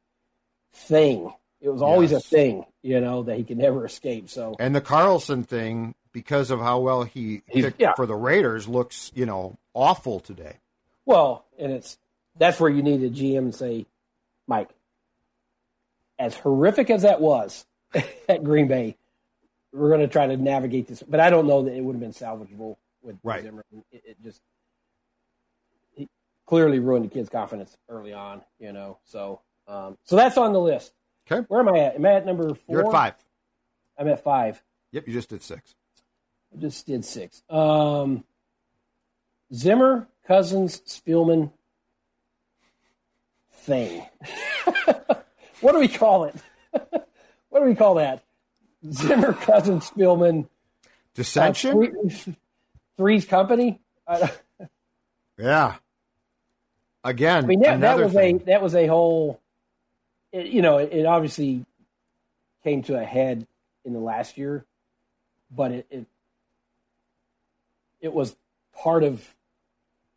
thing. 0.73 1.33
It 1.61 1.69
was 1.71 1.81
always 1.83 2.11
Yes. 2.13 2.27
a 2.27 2.29
thing, 2.29 2.65
you 2.83 3.01
know, 3.01 3.23
that 3.23 3.39
he 3.39 3.45
could 3.45 3.57
never 3.57 3.87
escape. 3.87 4.29
So, 4.29 4.55
And 4.59 4.75
the 4.77 4.83
Carlson 4.83 5.45
thing, 5.45 5.95
because 6.13 6.51
of 6.51 6.61
how 6.61 6.81
well 6.81 7.05
he 7.05 7.43
yeah. 7.55 7.95
for 7.97 8.05
the 8.07 8.15
Raiders, 8.15 8.69
looks 8.69 9.11
you 9.15 9.25
know 9.27 9.57
awful 9.73 10.21
today. 10.21 10.59
well, 11.07 11.47
and 11.59 11.73
it's 11.73 11.97
that's 12.37 12.59
where 12.61 12.71
you 12.71 12.83
need 12.83 13.03
a 13.03 13.09
GM 13.11 13.39
and 13.39 13.55
say, 13.55 13.87
Mike, 14.47 14.69
as 16.19 16.35
horrific 16.37 16.91
as 16.91 17.03
that 17.03 17.21
was 17.21 17.65
at 18.29 18.45
Green 18.45 18.69
Bay, 18.69 18.97
we're 19.73 19.89
going 19.89 20.01
to 20.01 20.09
try 20.09 20.27
to 20.27 20.37
navigate 20.37 20.87
this. 20.89 21.03
But 21.03 21.21
I 21.21 21.31
don't 21.31 21.47
know 21.47 21.63
that 21.63 21.75
it 21.75 21.81
would 21.81 21.95
have 21.95 22.01
been 22.01 22.13
salvageable 22.13 22.77
with 23.03 23.17
Right. 23.23 23.43
Zimmer. 23.43 23.65
It, 23.93 24.03
it 24.05 24.17
just 24.23 24.41
clearly 26.47 26.79
ruined 26.79 27.05
the 27.05 27.09
kid's 27.09 27.29
confidence 27.29 27.77
early 27.89 28.13
on, 28.13 28.43
you 28.59 28.73
know. 28.73 28.99
So, 29.05 29.41
um, 29.67 29.97
so 30.05 30.17
that's 30.17 30.37
on 30.37 30.53
the 30.53 30.61
list. 30.61 30.93
Okay, 31.31 31.45
Where 31.49 31.61
am 31.61 31.69
I 31.69 31.79
at? 31.79 31.95
Am 31.95 32.05
I 32.05 32.15
at 32.15 32.27
number 32.27 32.49
4 32.55 32.57
you're 32.69 32.87
at 32.87 32.93
five. 32.93 33.15
I'm 33.99 34.09
at 34.09 34.23
five. 34.23 34.63
Yep, 34.93 35.07
you 35.07 35.13
just 35.15 35.31
did 35.31 35.43
six. 35.43 35.75
I 36.55 36.61
just 36.61 36.87
did 36.87 37.05
six. 37.05 37.43
Um, 37.49 38.25
Zimmer, 39.53 40.07
Cousins, 40.27 40.83
Spielman 40.87 41.51
thing. 43.53 44.05
what 45.61 45.73
do 45.73 45.79
we 45.79 45.89
call 45.89 46.25
it? 46.25 46.35
what 47.49 47.61
do 47.61 47.63
we 47.63 47.75
call 47.75 47.95
that? 47.95 48.23
Zimmer, 48.93 49.33
Cousins, 49.33 49.91
Spielman. 49.91 50.45
uh, 50.45 50.49
Dissension. 51.15 51.73
three- 51.73 52.37
three's 52.97 53.25
company. 53.25 53.81
Yeah. 55.39 55.77
Again, 57.05 57.45
I 57.45 57.47
mean, 57.47 57.61
that, 57.61 57.81
that 57.81 57.99
was 57.99 58.13
thing. 58.13 58.41
a 58.41 58.45
that 58.47 58.63
was 58.63 58.75
a 58.75 58.87
whole. 58.87 59.39
It, 60.33 60.47
you 60.47 60.63
know, 60.63 60.79
it, 60.79 60.91
it 60.91 61.07
obviously 61.07 61.67
came 62.65 62.83
to 62.85 62.99
a 62.99 63.05
head 63.05 63.47
in 63.85 63.93
the 63.93 63.99
last 63.99 64.39
year, 64.39 64.65
but 65.51 65.71
it, 65.71 65.87
it 65.91 66.07
it 68.01 68.13
was 68.13 68.35
part 68.75 69.05
of. 69.05 69.23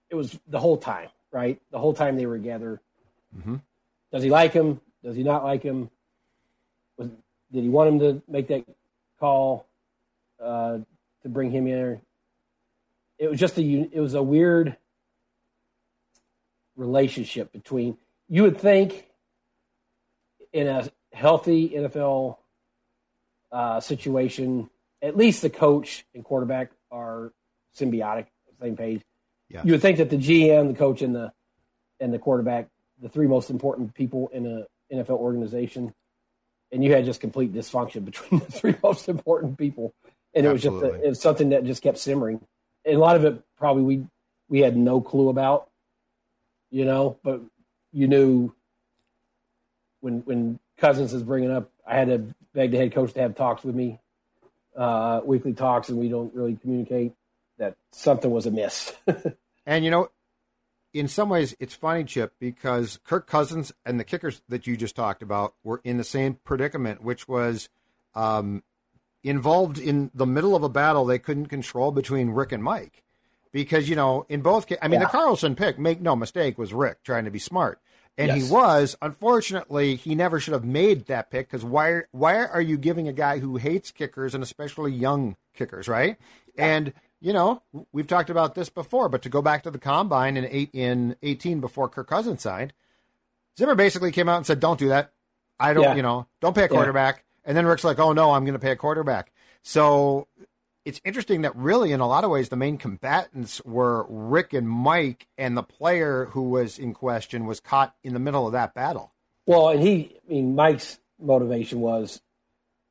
It 0.09 0.15
was 0.15 0.39
the 0.47 0.59
whole 0.59 0.77
time, 0.77 1.09
right? 1.31 1.61
The 1.71 1.79
whole 1.79 1.93
time 1.93 2.15
they 2.15 2.25
were 2.25 2.37
together. 2.37 2.79
Mm-hmm. 3.37 3.57
Does 4.13 4.23
he 4.23 4.29
like 4.29 4.53
him? 4.53 4.79
Does 5.03 5.17
he 5.17 5.23
not 5.23 5.43
like 5.43 5.63
him? 5.63 5.89
Was 6.97 7.09
did 7.51 7.63
he 7.63 7.69
want 7.69 7.89
him 7.89 7.99
to 7.99 8.21
make 8.29 8.47
that 8.47 8.63
call 9.19 9.67
uh, 10.41 10.77
to 11.23 11.29
bring 11.29 11.51
him 11.51 11.67
in? 11.67 11.99
It 13.19 13.29
was 13.29 13.39
just 13.39 13.57
a 13.57 13.61
it 13.61 13.99
was 13.99 14.13
a 14.13 14.23
weird 14.23 14.77
relationship 16.77 17.51
between 17.51 17.97
you 18.29 18.43
would 18.43 18.57
think 18.57 19.07
in 20.53 20.67
a 20.67 20.89
healthy 21.11 21.69
NFL 21.69 22.37
uh, 23.51 23.79
situation, 23.79 24.69
at 25.01 25.17
least 25.17 25.41
the 25.41 25.49
coach 25.49 26.05
and 26.15 26.23
quarterback 26.23 26.71
are 26.91 27.33
symbiotic, 27.77 28.27
same 28.61 28.77
page. 28.77 29.01
Yes. 29.49 29.65
You 29.65 29.73
would 29.73 29.81
think 29.81 29.97
that 29.97 30.09
the 30.09 30.17
GM, 30.17 30.69
the 30.69 30.77
coach, 30.77 31.01
and 31.01 31.13
the 31.13 31.33
and 31.99 32.13
the 32.13 32.19
quarterback, 32.19 32.69
the 33.01 33.09
three 33.09 33.27
most 33.27 33.49
important 33.49 33.93
people 33.93 34.29
in 34.33 34.45
a 34.45 34.65
NFL 34.93 35.17
organization, 35.17 35.93
and 36.71 36.83
you 36.83 36.93
had 36.93 37.05
just 37.05 37.19
complete 37.19 37.53
dysfunction 37.53 38.05
between 38.05 38.39
the 38.39 38.51
three 38.51 38.75
most 38.83 39.09
important 39.09 39.57
people 39.57 39.93
and 40.37 40.45
it 40.45 40.53
was 40.53 40.61
just 40.61 40.75
a, 40.75 40.93
it 40.93 41.09
was 41.09 41.19
something 41.19 41.49
that 41.49 41.63
just 41.65 41.81
kept 41.81 41.97
simmering. 41.97 42.39
And 42.85 42.95
a 42.95 42.99
lot 42.99 43.15
of 43.15 43.25
it 43.25 43.41
probably 43.57 43.83
we 43.83 44.05
we 44.49 44.59
had 44.59 44.77
no 44.77 45.01
clue 45.01 45.29
about, 45.29 45.69
you 46.69 46.85
know, 46.85 47.17
but 47.23 47.41
you 47.91 48.07
knew 48.07 48.53
when 50.01 50.19
when 50.21 50.59
Cousins 50.77 51.13
is 51.13 51.23
bringing 51.23 51.51
up, 51.51 51.71
I 51.85 51.95
had 51.95 52.07
to 52.09 52.35
beg 52.53 52.71
the 52.71 52.77
head 52.77 52.93
coach 52.93 53.13
to 53.13 53.21
have 53.21 53.35
talks 53.35 53.63
with 53.63 53.75
me, 53.75 53.99
uh, 54.75 55.21
weekly 55.23 55.53
talks, 55.53 55.89
and 55.89 55.97
we 55.97 56.09
don't 56.09 56.33
really 56.33 56.55
communicate. 56.55 57.13
That 57.57 57.75
something 57.91 58.29
was 58.29 58.45
amiss. 58.45 58.93
And 59.67 59.83
you 59.83 59.91
know, 59.91 60.09
in 60.93 61.09
some 61.09 61.29
ways, 61.29 61.55
it's 61.59 61.75
funny, 61.75 62.05
Chip, 62.05 62.33
because 62.39 62.99
Kirk 63.03 63.27
Cousins 63.27 63.73
and 63.85 63.99
the 63.99 64.05
kickers 64.05 64.41
that 64.47 64.65
you 64.65 64.77
just 64.77 64.95
talked 64.95 65.21
about 65.21 65.55
were 65.61 65.81
in 65.83 65.97
the 65.97 66.05
same 66.05 66.35
predicament, 66.45 67.03
which 67.03 67.27
was 67.27 67.67
um, 68.15 68.63
involved 69.23 69.77
in 69.77 70.09
the 70.13 70.25
middle 70.25 70.55
of 70.55 70.63
a 70.63 70.69
battle 70.69 71.05
they 71.05 71.19
couldn't 71.19 71.47
control 71.47 71.91
between 71.91 72.29
Rick 72.29 72.53
and 72.53 72.63
Mike. 72.63 73.03
Because 73.57 73.89
you 73.89 73.95
know, 73.95 74.23
in 74.29 74.41
both, 74.41 74.71
I 74.83 74.87
mean, 74.87 74.99
Yeah. 74.99 75.07
the 75.07 75.11
Carlson 75.11 75.55
pick, 75.55 75.79
make 75.79 75.99
no 75.99 76.15
mistake, 76.15 76.59
was 76.59 76.73
Rick 76.73 77.01
trying 77.03 77.25
to 77.25 77.31
be 77.31 77.39
smart, 77.39 77.81
and 78.15 78.27
Yes. 78.27 78.45
he 78.45 78.53
was. 78.53 78.95
Unfortunately, 79.01 79.95
he 79.95 80.13
never 80.13 80.39
should 80.39 80.53
have 80.53 80.63
made 80.63 81.07
that 81.07 81.31
pick. 81.31 81.47
Because 81.49 81.65
why? 81.65 82.01
Why 82.11 82.45
are 82.45 82.61
you 82.61 82.77
giving 82.77 83.07
a 83.07 83.13
guy 83.13 83.39
who 83.39 83.57
hates 83.57 83.89
kickers 83.89 84.35
and 84.35 84.43
especially 84.43 84.91
young 84.91 85.37
kickers, 85.55 85.87
right? 85.87 86.17
And 86.55 86.93
you 87.19 87.33
know, 87.33 87.63
we've 87.91 88.05
talked 88.05 88.29
about 88.29 88.53
this 88.53 88.69
before, 88.69 89.09
but 89.09 89.23
to 89.23 89.29
go 89.29 89.41
back 89.41 89.63
to 89.63 89.71
the 89.71 89.79
combine 89.79 90.37
in 90.37 90.45
eight 90.45 90.69
in 90.71 91.15
eighteen 91.23 91.59
before 91.59 91.89
Kirk 91.89 92.07
Cousins 92.09 92.43
signed, 92.43 92.73
Zimmer 93.57 93.73
basically 93.73 94.11
came 94.11 94.29
out 94.29 94.37
and 94.37 94.45
said, 94.45 94.59
"Don't 94.59 94.77
do 94.77 94.89
that. 94.89 95.13
I 95.59 95.73
don't, 95.73 95.81
Yeah. 95.83 95.95
you 95.95 96.03
know, 96.03 96.27
don't 96.41 96.53
pay 96.53 96.61
a 96.61 96.63
Yeah. 96.65 96.69
quarterback." 96.69 97.23
And 97.43 97.57
then 97.57 97.65
Rick's 97.65 97.83
like, 97.83 97.97
"Oh 97.97 98.13
no, 98.13 98.33
I'm 98.33 98.43
going 98.45 98.53
to 98.53 98.59
pay 98.59 98.69
a 98.71 98.75
quarterback." 98.75 99.31
So 99.63 100.27
it's 100.87 101.01
interesting 101.03 101.41
that 101.41 101.53
really, 101.53 101.91
in 101.91 101.99
a 101.99 102.07
lot 102.07 102.23
of 102.23 102.29
ways, 102.29 102.47
the 102.47 102.55
main 102.55 102.77
combatants 102.77 103.61
were 103.65 104.05
Rick 104.07 104.53
and 104.53 104.69
Mike, 104.69 105.27
and 105.37 105.57
the 105.57 105.61
player 105.61 106.29
who 106.31 106.43
was 106.43 106.79
in 106.79 106.93
question 106.93 107.45
was 107.45 107.59
caught 107.59 107.93
in 108.05 108.13
the 108.13 108.19
middle 108.19 108.45
of 108.47 108.53
that 108.53 108.73
battle. 108.73 109.11
Well, 109.45 109.67
and 109.67 109.81
he, 109.81 110.15
I 110.25 110.31
mean, 110.31 110.55
Mike's 110.55 110.97
motivation 111.19 111.81
was, 111.81 112.21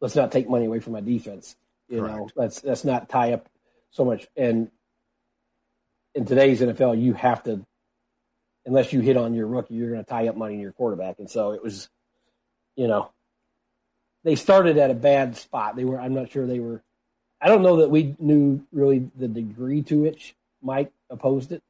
let's 0.02 0.14
not 0.14 0.30
take 0.30 0.46
money 0.46 0.66
away 0.66 0.80
from 0.80 0.92
my 0.92 1.00
defense. 1.00 1.56
You 1.88 2.02
know, 2.02 2.28
let's 2.36 2.62
let's 2.64 2.84
not 2.84 3.08
tie 3.08 3.32
up 3.32 3.48
so 3.92 4.04
much. 4.04 4.26
And 4.36 4.70
in 6.14 6.26
today's 6.26 6.60
NFL, 6.60 7.00
you 7.00 7.14
have 7.14 7.44
to, 7.44 7.64
unless 8.66 8.92
you 8.92 9.00
hit 9.00 9.16
on 9.16 9.32
your 9.32 9.46
rookie, 9.46 9.74
you're 9.74 9.92
going 9.92 10.04
to 10.04 10.08
tie 10.08 10.28
up 10.28 10.36
money 10.36 10.54
in 10.54 10.60
your 10.60 10.72
quarterback. 10.72 11.18
And 11.18 11.30
so 11.30 11.52
it 11.52 11.62
was, 11.62 11.88
you 12.74 12.88
know, 12.88 13.10
they 14.22 14.34
started 14.34 14.76
at 14.76 14.90
a 14.90 14.94
bad 14.94 15.38
spot. 15.38 15.76
They 15.76 15.84
were, 15.84 15.98
I'm 15.98 16.12
not 16.12 16.30
sure 16.30 16.46
they 16.46 16.60
were. 16.60 16.82
I 17.40 17.48
don't 17.48 17.62
know 17.62 17.76
that 17.78 17.90
we 17.90 18.16
knew 18.18 18.64
really 18.72 19.10
the 19.16 19.28
degree 19.28 19.82
to 19.84 20.00
which 20.02 20.34
Mike 20.62 20.92
opposed 21.10 21.52
it. 21.52 21.62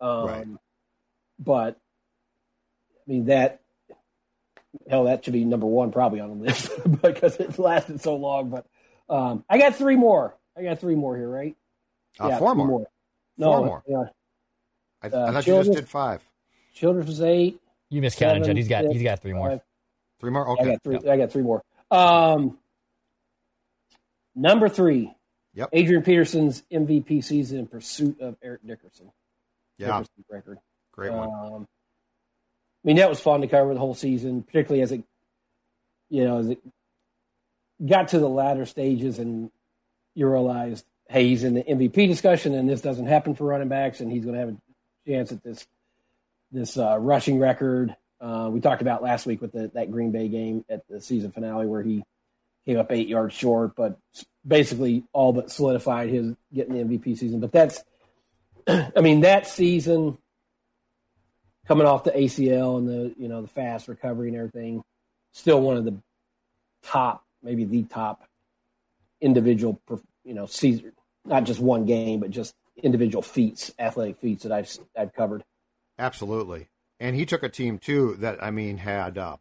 Um, 0.00 0.26
Right. 0.26 0.46
But 1.38 1.76
I 3.06 3.10
mean 3.10 3.24
that 3.26 3.60
hell 4.88 5.04
that 5.04 5.24
should 5.24 5.32
be 5.32 5.44
number 5.44 5.66
one 5.66 5.90
probably 5.90 6.20
on 6.20 6.28
the 6.38 6.44
list 6.44 6.70
because 7.02 7.36
it 7.36 7.58
lasted 7.58 8.00
so 8.00 8.16
long. 8.16 8.50
But 8.50 8.66
um, 9.08 9.44
I 9.48 9.58
got 9.58 9.74
three 9.76 9.96
more. 9.96 10.36
I 10.56 10.62
got 10.62 10.80
three 10.80 10.94
more 10.94 11.16
here, 11.16 11.28
right? 11.28 11.56
Uh, 12.18 12.38
four 12.38 12.54
three 12.54 12.64
more. 12.64 12.86
No, 13.38 13.46
Four 13.52 13.64
more. 13.66 13.82
Yeah, 13.86 14.04
I, 15.02 15.06
I 15.06 15.10
Uh, 15.10 15.32
thought 15.32 15.46
you 15.46 15.54
just 15.54 15.72
did 15.72 15.88
five. 15.88 16.22
Childress 16.74 17.06
was 17.06 17.22
eight. 17.22 17.58
You 17.88 18.00
miscounted, 18.02 18.44
Seven, 18.44 18.48
Judd. 18.48 18.56
He's 18.58 18.68
got 18.68 18.82
six, 18.84 18.92
he's 18.94 19.02
got 19.02 19.20
three 19.20 19.32
more. 19.32 19.48
five. 19.50 19.60
Three 20.20 20.30
more. 20.30 20.46
I 20.48 20.52
Okay. 20.52 20.70
got 20.72 20.82
three. 20.84 21.10
I 21.10 21.16
got 21.16 21.32
three 21.32 21.42
more. 21.42 21.62
Um, 21.90 22.58
number 24.34 24.68
three. 24.68 25.14
Yep. 25.54 25.70
Adrian 25.72 26.02
Peterson's 26.02 26.62
MVP 26.72 27.24
season 27.24 27.58
in 27.58 27.66
pursuit 27.66 28.20
of 28.20 28.36
Eric 28.42 28.66
Dickerson. 28.66 29.10
Yeah. 29.78 29.86
Dickerson's 29.86 30.26
record. 30.30 30.58
Great 30.92 31.12
one. 31.12 31.28
Um, 31.28 31.68
I 32.84 32.86
mean, 32.86 32.96
that 32.96 33.08
was 33.08 33.20
fun 33.20 33.40
to 33.40 33.48
cover 33.48 33.74
the 33.74 33.80
whole 33.80 33.94
season, 33.94 34.42
particularly 34.42 34.82
as 34.82 34.92
it, 34.92 35.02
you 36.08 36.24
know, 36.24 36.38
as 36.38 36.48
it 36.48 36.58
got 37.84 38.08
to 38.08 38.18
the 38.18 38.28
latter 38.28 38.64
stages 38.64 39.18
and 39.18 39.50
you 40.14 40.28
realized, 40.28 40.84
hey, 41.08 41.28
he's 41.28 41.44
in 41.44 41.54
the 41.54 41.62
MVP 41.62 42.06
discussion, 42.08 42.54
and 42.54 42.68
this 42.68 42.80
doesn't 42.80 43.06
happen 43.06 43.34
for 43.34 43.44
running 43.44 43.68
backs, 43.68 44.00
and 44.00 44.10
he's 44.10 44.24
going 44.24 44.34
to 44.34 44.40
have 44.40 44.48
a 44.50 44.56
chance 45.08 45.32
at 45.32 45.42
this 45.42 45.66
this 46.52 46.76
uh, 46.76 46.98
rushing 46.98 47.38
record. 47.38 47.94
Uh, 48.20 48.48
we 48.52 48.60
talked 48.60 48.82
about 48.82 49.02
last 49.02 49.24
week 49.24 49.40
with 49.40 49.52
the, 49.52 49.70
that 49.74 49.90
Green 49.90 50.10
Bay 50.10 50.28
game 50.28 50.64
at 50.68 50.86
the 50.88 51.00
season 51.00 51.30
finale 51.30 51.66
where 51.66 51.82
he 51.82 52.02
came 52.70 52.78
up 52.78 52.92
eight 52.92 53.08
yards 53.08 53.34
short, 53.34 53.74
but 53.74 53.98
basically 54.46 55.02
all 55.12 55.32
but 55.32 55.50
solidified 55.50 56.08
his 56.08 56.36
getting 56.54 56.74
the 56.74 56.98
MVP 56.98 57.18
season. 57.18 57.40
But 57.40 57.50
that's, 57.50 57.82
I 58.68 59.00
mean, 59.00 59.22
that 59.22 59.48
season 59.48 60.16
coming 61.66 61.86
off 61.86 62.04
the 62.04 62.12
ACL 62.12 62.78
and 62.78 62.88
the 62.88 63.14
you 63.18 63.28
know 63.28 63.42
the 63.42 63.48
fast 63.48 63.88
recovery 63.88 64.28
and 64.28 64.36
everything, 64.36 64.82
still 65.32 65.60
one 65.60 65.78
of 65.78 65.84
the 65.84 65.96
top, 66.84 67.24
maybe 67.42 67.64
the 67.64 67.82
top 67.82 68.22
individual, 69.20 69.80
you 70.24 70.34
know, 70.34 70.46
season, 70.46 70.92
not 71.24 71.42
just 71.42 71.58
one 71.58 71.86
game, 71.86 72.20
but 72.20 72.30
just 72.30 72.54
individual 72.80 73.22
feats, 73.22 73.74
athletic 73.80 74.20
feats 74.20 74.44
that 74.44 74.52
I've 74.52 74.70
I've 74.96 75.12
covered. 75.12 75.42
Absolutely. 75.98 76.68
And 77.00 77.16
he 77.16 77.26
took 77.26 77.42
a 77.42 77.48
team 77.48 77.78
too 77.78 78.14
that 78.20 78.40
I 78.40 78.52
mean 78.52 78.76
had 78.76 79.18
uh, 79.18 79.38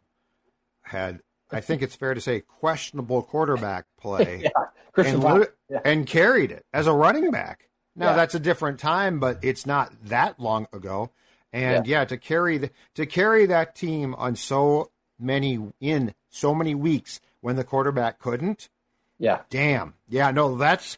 had 0.82 1.22
I 1.52 1.62
think 1.62 1.82
it's 1.82 1.96
fair 1.96 2.14
to 2.14 2.22
say 2.22 2.42
questionable 2.42 3.24
quarterback 3.24 3.86
play 4.00 4.44
Yeah, 4.44 5.04
and, 5.04 5.48
yeah. 5.70 5.80
and 5.86 6.06
carried 6.08 6.52
it 6.52 6.66
as 6.74 6.88
a 6.88 6.94
running 6.94 7.32
back. 7.32 7.70
Now 7.96 8.12
Yeah. 8.12 8.16
that's 8.16 8.36
a 8.36 8.40
different 8.40 8.80
time, 8.80 9.20
but 9.20 9.40
it's 9.44 9.66
not 9.66 9.92
that 10.06 10.40
long 10.40 10.68
ago. 10.74 11.12
And 11.52 11.88
yeah, 11.88 12.06
to 12.06 12.18
carry 12.18 12.58
the, 12.60 12.72
to 12.96 13.06
carry 13.08 13.48
that 13.48 13.76
team 13.76 14.14
on 14.16 14.36
so 14.36 14.92
many 15.20 15.60
in 15.80 16.14
so 16.30 16.54
many 16.54 16.76
weeks 16.76 17.20
when 17.42 17.56
the 17.56 17.64
quarterback 17.64 18.20
couldn't, 18.20 18.70
yeah, 19.18 19.40
Damn. 19.50 19.96
Yeah, 20.08 20.32
no, 20.32 20.56
that's 20.56 20.98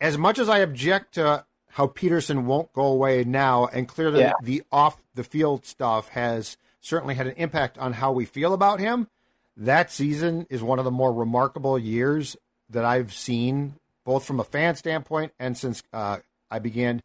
as 0.00 0.16
much 0.16 0.38
as 0.38 0.48
I 0.48 0.58
object 0.58 1.14
to 1.14 1.44
how 1.68 1.88
Peterson 1.88 2.46
won't 2.46 2.72
go 2.72 2.84
away 2.86 3.24
now, 3.24 3.66
and 3.66 3.86
clearly 3.88 4.30
the 4.42 4.62
off 4.72 4.96
the 5.14 5.24
field 5.24 5.66
stuff 5.66 6.08
has 6.10 6.56
certainly 6.80 7.16
had 7.16 7.26
an 7.26 7.34
impact 7.36 7.76
on 7.76 7.92
how 7.94 8.12
we 8.12 8.24
feel 8.24 8.54
about 8.54 8.78
him. 8.80 9.08
That 9.56 9.90
season 9.90 10.46
is 10.50 10.62
one 10.62 10.78
of 10.78 10.84
the 10.84 10.90
more 10.90 11.12
remarkable 11.12 11.78
years 11.78 12.36
that 12.70 12.84
I've 12.84 13.12
seen, 13.12 13.74
both 14.04 14.24
from 14.24 14.40
a 14.40 14.44
fan 14.44 14.74
standpoint 14.76 15.32
and 15.38 15.56
since 15.56 15.82
uh, 15.92 16.18
I 16.50 16.58
began 16.58 17.02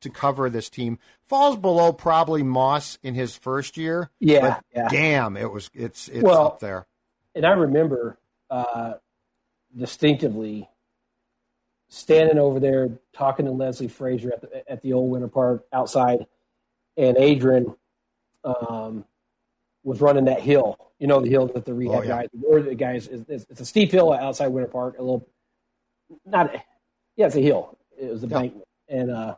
to 0.00 0.10
cover 0.10 0.50
this 0.50 0.68
team. 0.68 0.98
Falls 1.26 1.56
below 1.56 1.92
probably 1.92 2.42
Moss 2.42 2.98
in 3.02 3.14
his 3.14 3.36
first 3.36 3.76
year. 3.76 4.10
Yeah, 4.20 4.40
but 4.40 4.64
yeah. 4.74 4.88
damn, 4.88 5.36
it 5.36 5.50
was 5.50 5.70
it's 5.74 6.08
it's 6.08 6.22
Well, 6.22 6.46
up 6.46 6.60
there. 6.60 6.86
and 7.34 7.46
I 7.46 7.52
remember 7.52 8.18
uh, 8.50 8.94
distinctively 9.76 10.68
standing 11.88 12.38
over 12.38 12.60
there 12.60 12.90
talking 13.12 13.46
to 13.46 13.52
Leslie 13.52 13.88
Frazier 13.88 14.32
at 14.32 14.40
the, 14.40 14.70
at 14.70 14.82
the 14.82 14.92
old 14.92 15.10
Winter 15.10 15.28
Park 15.28 15.64
outside, 15.72 16.26
and 16.96 17.16
Adrian 17.16 17.74
um, 18.44 19.04
was 19.86 20.00
running 20.00 20.24
that 20.24 20.40
hill. 20.40 20.78
You 20.98 21.06
know 21.06 21.20
the 21.20 21.30
hill 21.30 21.46
that 21.48 21.64
the 21.64 21.72
rehab 21.74 21.98
Oh, 21.98 22.02
yeah. 22.02 22.08
guys, 22.08 22.28
or 22.46 22.60
the 22.60 22.74
guys, 22.74 23.06
is, 23.08 23.24
is, 23.28 23.46
it's 23.48 23.60
a 23.60 23.64
steep 23.64 23.90
hill 23.92 24.12
outside 24.12 24.48
Winter 24.48 24.68
Park. 24.68 24.96
A 24.98 25.02
little, 25.02 25.26
not, 26.24 26.52
yeah, 27.16 27.26
it's 27.26 27.36
a 27.36 27.40
hill. 27.40 27.78
It 27.98 28.10
was 28.10 28.24
a 28.24 28.26
Yeah. 28.26 28.38
bank, 28.40 28.54
and 28.88 29.10
uh, 29.10 29.36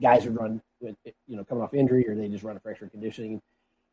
guys 0.00 0.24
would 0.24 0.36
run 0.36 0.62
with 0.80 0.96
you 1.26 1.36
know 1.36 1.44
coming 1.44 1.62
off 1.62 1.74
injury, 1.74 2.08
or 2.08 2.14
they 2.14 2.28
just 2.28 2.44
run 2.44 2.56
a 2.56 2.60
fracture 2.60 2.88
conditioning. 2.88 3.42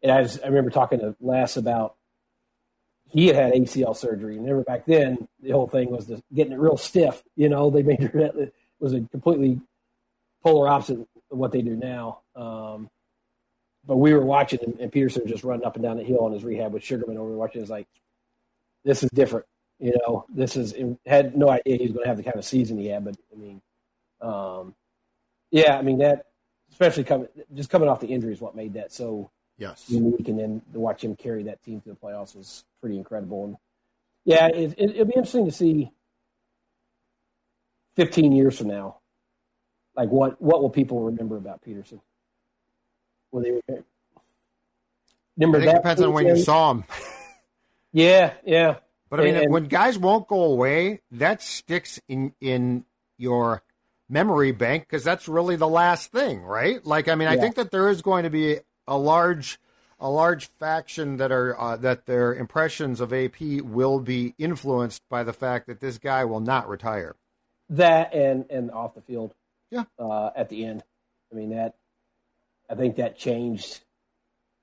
And 0.02 0.12
I, 0.12 0.22
was, 0.22 0.40
I 0.42 0.48
remember 0.48 0.70
talking 0.70 1.00
to 1.00 1.16
Les 1.22 1.58
about 1.58 1.96
he 3.10 3.28
had 3.28 3.36
had 3.36 3.54
ACL 3.54 3.96
surgery, 3.96 4.36
and 4.38 4.44
remember 4.46 4.64
back 4.64 4.86
then 4.86 5.28
the 5.42 5.52
whole 5.52 5.68
thing 5.68 5.90
was 5.92 6.08
just 6.08 6.24
getting 6.34 6.54
it 6.54 6.60
real 6.60 6.78
stiff. 6.78 7.22
You 7.36 7.50
know, 7.50 7.70
they 7.70 7.84
made 7.84 8.00
it, 8.02 8.14
it 8.16 8.54
was 8.80 8.94
a 8.94 9.02
completely 9.02 9.60
polar 10.44 10.68
opposite 10.70 11.00
of 11.00 11.08
what 11.38 11.52
they 11.52 11.62
do 11.62 11.76
now. 11.76 12.20
Um, 12.36 12.90
but 13.86 13.98
we 13.98 14.14
were 14.14 14.26
watching, 14.26 14.60
and, 14.64 14.80
and 14.80 14.92
Peterson 14.92 15.28
just 15.28 15.44
running 15.44 15.66
up 15.66 15.76
and 15.76 15.84
down 15.84 15.98
the 15.98 16.04
hill 16.04 16.20
on 16.22 16.32
his 16.32 16.44
rehab 16.44 16.74
with 16.74 16.84
Sugarman 16.84 17.18
over 17.18 17.32
watching. 17.32 17.62
It's 17.62 17.70
like 17.70 17.88
this 18.84 19.04
is 19.04 19.10
different. 19.12 19.46
You 19.80 19.94
know, 20.06 20.26
this 20.34 20.56
is 20.56 20.74
had 21.06 21.36
no 21.36 21.50
idea 21.50 21.78
he 21.78 21.84
was 21.84 21.92
going 21.92 22.04
to 22.04 22.08
have 22.10 22.18
the 22.18 22.24
kind 22.24 22.38
of 22.38 22.46
season 22.46 22.78
he 22.78 22.88
had, 22.88 23.04
but 23.04 23.18
I 23.34 23.36
mean, 23.38 23.62
um, 24.22 24.76
yeah, 25.52 25.78
I 25.78 25.82
mean 25.82 26.00
that 26.00 26.28
especially 26.72 27.04
coming 27.04 27.28
just 27.54 27.70
coming 27.70 27.88
off 27.90 28.00
the 28.00 28.08
injury 28.08 28.34
is 28.34 28.42
what 28.42 28.56
made 28.56 28.74
that 28.74 28.92
so 28.92 29.30
Yes. 29.58 29.86
unique, 29.88 30.28
and 30.28 30.40
then 30.40 30.62
to 30.74 30.80
watch 30.80 31.04
him 31.04 31.16
carry 31.16 31.44
that 31.44 31.62
team 31.64 31.80
to 31.82 31.90
the 31.90 31.96
playoffs 31.96 32.36
was 32.36 32.64
pretty 32.82 32.98
incredible. 32.98 33.46
And 33.46 33.58
yeah, 34.26 34.48
it, 34.48 34.74
it, 34.78 34.92
it'll 34.92 35.06
be 35.06 35.14
interesting 35.16 35.46
to 35.46 35.52
see 35.52 35.92
15 37.96 38.32
years 38.32 38.58
from 38.58 38.68
now, 38.68 38.98
like 39.96 40.10
what 40.10 40.42
what 40.42 40.62
will 40.62 40.70
people 40.72 41.02
remember 41.04 41.38
about 41.38 41.62
Peterson? 41.62 42.02
Will 43.34 43.42
they 43.42 43.52
remember? 43.52 43.86
I 45.38 45.40
think 45.40 45.56
it 45.56 45.66
that 45.66 45.76
depends 45.78 46.02
on 46.02 46.14
when 46.14 46.28
you 46.28 46.38
saw 46.38 46.72
him. 46.72 46.84
Yeah, 47.96 48.34
yeah, 48.44 48.78
But 49.12 49.20
I 49.20 49.24
mean, 49.24 49.36
And- 49.36 49.54
when 49.54 49.66
guys 49.66 50.00
won't 50.00 50.28
go 50.28 50.42
away, 50.46 51.02
that 51.12 51.44
sticks 51.44 52.00
in 52.08 52.34
in 52.42 52.86
your 53.20 53.62
memory 54.10 54.52
bank 54.52 54.84
because 54.84 55.04
that's 55.04 55.28
really 55.28 55.56
the 55.58 55.68
last 55.68 56.12
thing, 56.12 56.42
right? 56.42 56.84
Like, 56.84 57.08
I 57.08 57.14
mean, 57.14 57.28
I 57.28 57.38
think 57.38 57.54
that 57.56 57.70
there 57.70 57.90
is 57.90 58.02
going 58.02 58.24
to 58.24 58.32
be 58.32 58.58
a 58.88 58.98
large 58.98 59.60
a 60.00 60.10
large 60.10 60.48
faction 60.60 61.18
that 61.18 61.32
are 61.32 61.60
uh, 61.60 61.78
that 61.78 62.08
their 62.08 62.34
impressions 62.34 63.00
of 63.00 63.14
AP 63.14 63.40
will 63.62 64.00
be 64.00 64.34
influenced 64.40 65.08
by 65.08 65.24
the 65.24 65.34
fact 65.34 65.68
that 65.68 65.80
this 65.80 66.00
guy 66.00 66.26
will 66.26 66.40
not 66.42 66.68
retire. 66.68 67.16
that 67.70 68.12
and 68.12 68.46
and 68.50 68.72
off 68.72 68.96
the 68.96 69.02
field. 69.02 69.36
Yeah. 69.70 69.84
Uh, 70.00 70.32
at 70.36 70.50
the 70.50 70.66
end, 70.66 70.84
I 71.32 71.36
mean 71.36 71.52
that. 71.52 71.76
I 72.70 72.76
think 72.76 72.96
that 72.98 73.18
changed 73.18 73.82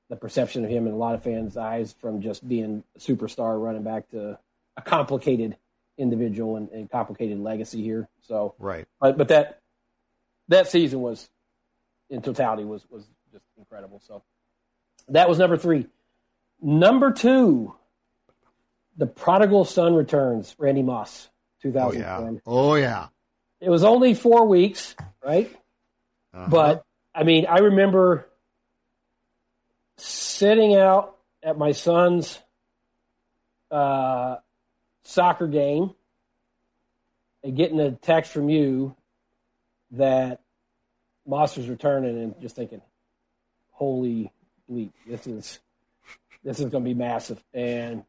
the 0.09 0.17
perception 0.17 0.65
of 0.65 0.71
him 0.71 0.87
in 0.87 0.93
a 0.93 0.97
lot 0.97 1.15
of 1.15 1.23
fans' 1.23 1.57
eyes 1.57 1.95
from 2.01 2.21
just 2.21 2.47
being 2.49 2.83
a 2.97 2.99
superstar 2.99 3.63
running 3.63 3.83
back 3.85 4.09
to 4.11 4.39
a 4.77 4.83
complicated 4.83 5.57
individual 5.99 6.57
and, 6.57 6.69
and 6.71 6.91
complicated 6.91 7.39
legacy 7.39 7.83
here. 7.83 8.09
So, 8.23 8.55
Right. 8.59 8.87
but 9.01 9.17
but 9.19 9.29
that 9.29 9.61
that 10.49 10.69
season 10.69 11.01
was 11.01 11.29
in 12.09 12.23
totality 12.23 12.65
was 12.65 12.85
was 12.91 13.05
just 13.33 13.45
incredible. 13.57 14.01
So 14.05 14.23
that 15.09 15.29
was 15.29 15.39
number 15.39 15.57
three. 15.57 15.87
Number 16.61 17.13
two, 17.13 17.75
the 18.97 19.07
prodigal 19.07 19.65
son 19.65 19.95
returns. 19.95 20.55
Randy 20.59 20.83
Moss, 20.83 21.29
two 21.63 21.69
Oh 21.69 21.73
thousand 21.73 22.01
yeah. 22.01 22.31
Oh 22.47 22.75
yeah. 22.75 23.07
It 23.61 23.69
was 23.71 23.85
only 23.85 24.15
four 24.15 24.47
weeks, 24.47 24.97
right? 25.25 25.55
Uh-huh. 26.35 26.47
But 26.49 26.85
I 27.15 27.25
mean, 27.25 27.47
I 27.47 27.59
remember 27.59 28.29
sitting 29.97 30.77
out 30.77 31.17
at 31.43 31.59
my 31.59 31.73
son's 31.73 32.39
uh, 33.71 34.37
soccer 35.05 35.47
game 35.47 35.95
and 37.43 37.57
getting 37.57 37.81
a 37.81 37.93
text 37.93 38.33
from 38.33 38.49
you 38.49 38.95
that 39.93 40.41
Moss 41.27 41.57
was 41.57 41.69
returning, 41.69 42.21
and 42.23 42.41
just 42.41 42.57
thinking, 42.57 42.81
"Holy 43.71 44.33
bleep, 44.71 44.93
this 45.07 45.27
is 45.27 45.61
this 46.43 46.59
is 46.59 46.67
going 46.67 46.85
to 46.85 46.89
be 46.91 46.95
massive." 46.95 47.43
And 47.53 48.05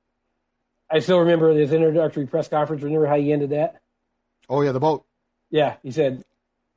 I 0.89 0.99
still 0.99 1.19
remember 1.19 1.53
his 1.53 1.73
introductory 1.73 2.27
press 2.27 2.47
conference. 2.47 2.83
Remember 2.83 3.07
how 3.07 3.17
he 3.17 3.31
ended 3.31 3.51
that? 3.51 3.81
oh 4.51 4.61
yeah, 4.61 4.71
the 4.71 4.79
boat. 4.79 5.05
Yeah, 5.49 5.77
he 5.81 5.91
said, 5.91 6.23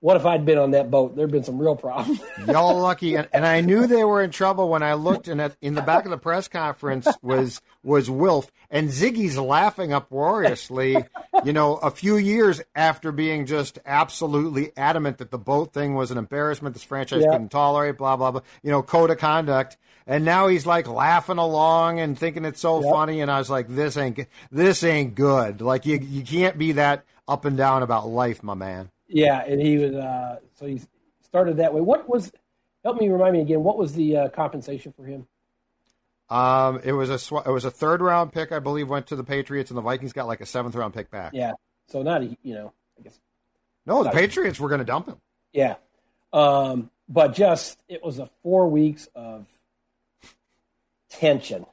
"What 0.05 0.19
if 0.19 0.27
I'd 0.27 0.45
been 0.45 0.59
on 0.59 0.73
that 0.73 0.91
boat? 0.91 1.17
There'd 1.17 1.31
been 1.31 1.45
some 1.45 1.59
real 1.59 1.77
problems." 1.77 2.21
Y'all 2.47 2.79
lucky, 2.79 3.15
and, 3.15 3.27
and 3.33 3.47
I 3.47 3.63
knew 3.63 3.87
they 3.87 4.05
were 4.05 4.23
in 4.23 4.31
trouble 4.31 4.69
when 4.69 4.83
I 4.83 4.93
looked, 4.95 5.29
and 5.29 5.41
at, 5.41 5.57
in 5.63 5.75
the 5.75 5.81
back 5.81 6.05
of 6.05 6.11
the 6.11 6.19
press 6.19 6.47
conference 6.47 7.09
was 7.23 7.63
was 7.83 8.11
Wilf, 8.11 8.53
and 8.71 8.91
Zygi's 8.91 9.39
laughing 9.39 9.95
uproariously. 9.95 11.07
You 11.45 11.53
know, 11.53 11.77
a 11.77 11.91
few 11.91 12.17
years 12.17 12.61
after 12.75 13.13
being 13.13 13.47
just 13.47 13.79
absolutely 13.87 14.73
adamant 14.77 15.19
that 15.19 15.31
the 15.31 15.39
boat 15.39 15.73
thing 15.73 15.95
was 15.95 16.11
an 16.11 16.19
embarrassment, 16.19 16.75
this 16.75 16.83
franchise 16.85 17.23
Yeah. 17.23 17.33
couldn't 17.33 17.49
tolerate, 17.51 17.97
blah 17.99 18.17
blah 18.17 18.31
blah. 18.31 18.41
You 18.63 18.71
know, 18.73 18.83
code 18.83 19.11
of 19.11 19.19
conduct, 19.19 19.77
and 20.07 20.25
now 20.25 20.49
he's 20.49 20.67
like 20.67 20.87
laughing 20.87 21.39
along 21.39 21.99
and 22.01 22.19
thinking 22.19 22.45
it's 22.45 22.61
so 22.61 22.83
Yep. 22.83 22.93
funny, 22.93 23.21
and 23.21 23.31
I 23.31 23.39
was 23.39 23.49
like, 23.51 23.69
this 23.69 23.97
ain't 23.97 24.21
this 24.53 24.85
ain't 24.85 25.15
good. 25.15 25.61
Like 25.63 25.87
you 25.87 25.99
you 25.99 26.23
can't 26.25 26.59
be 26.59 26.73
that 26.73 27.05
up 27.27 27.45
and 27.47 27.57
down 27.57 27.83
about 27.83 28.07
life, 28.09 28.43
my 28.43 28.55
man. 28.55 28.91
Yeah, 29.15 29.43
and 29.47 29.61
he 29.63 29.79
was 29.79 29.95
uh, 29.95 30.41
so 30.59 30.67
he 30.67 30.83
started 31.23 31.59
that 31.59 31.73
way. 31.73 31.81
What 31.81 32.09
was? 32.09 32.33
Help 32.83 33.01
me 33.01 33.09
remind 33.09 33.33
me 33.35 33.41
again. 33.41 33.63
What 33.63 33.79
was 33.79 33.93
the 33.95 34.17
uh, 34.17 34.29
compensation 34.29 34.93
for 34.93 35.05
him? 35.05 35.27
Um, 36.29 36.81
it 36.85 36.93
was 36.93 37.09
a 37.11 37.19
sw- 37.19 37.47
it 37.47 37.51
was 37.51 37.65
a 37.65 37.71
third 37.71 38.01
round 38.03 38.33
pick, 38.33 38.51
I 38.51 38.59
believe, 38.59 38.89
went 38.89 39.07
to 39.07 39.17
the 39.17 39.25
Patriots, 39.25 39.71
and 39.71 39.79
the 39.79 39.83
Vikings 39.83 40.13
got 40.13 40.27
like 40.27 40.41
a 40.41 40.47
seventh 40.47 40.75
round 40.75 40.93
pick 40.93 41.11
back. 41.11 41.33
Yeah, 41.33 41.53
so 41.89 42.03
not 42.03 42.23
a, 42.23 42.37
you 42.43 42.55
know, 42.55 42.73
I 42.99 43.03
guess 43.03 43.19
No, 43.87 44.03
the 44.03 44.11
Patriots 44.11 44.59
were 44.59 44.69
going 44.69 44.81
to 44.81 44.85
dump 44.85 45.07
him. 45.09 45.17
yeah, 45.53 45.77
um, 46.33 46.91
but 47.09 47.35
just 47.35 47.79
it 47.89 48.03
was 48.03 48.19
a 48.19 48.29
four 48.43 48.69
weeks 48.69 49.09
of 49.15 49.47
tension. 51.09 51.65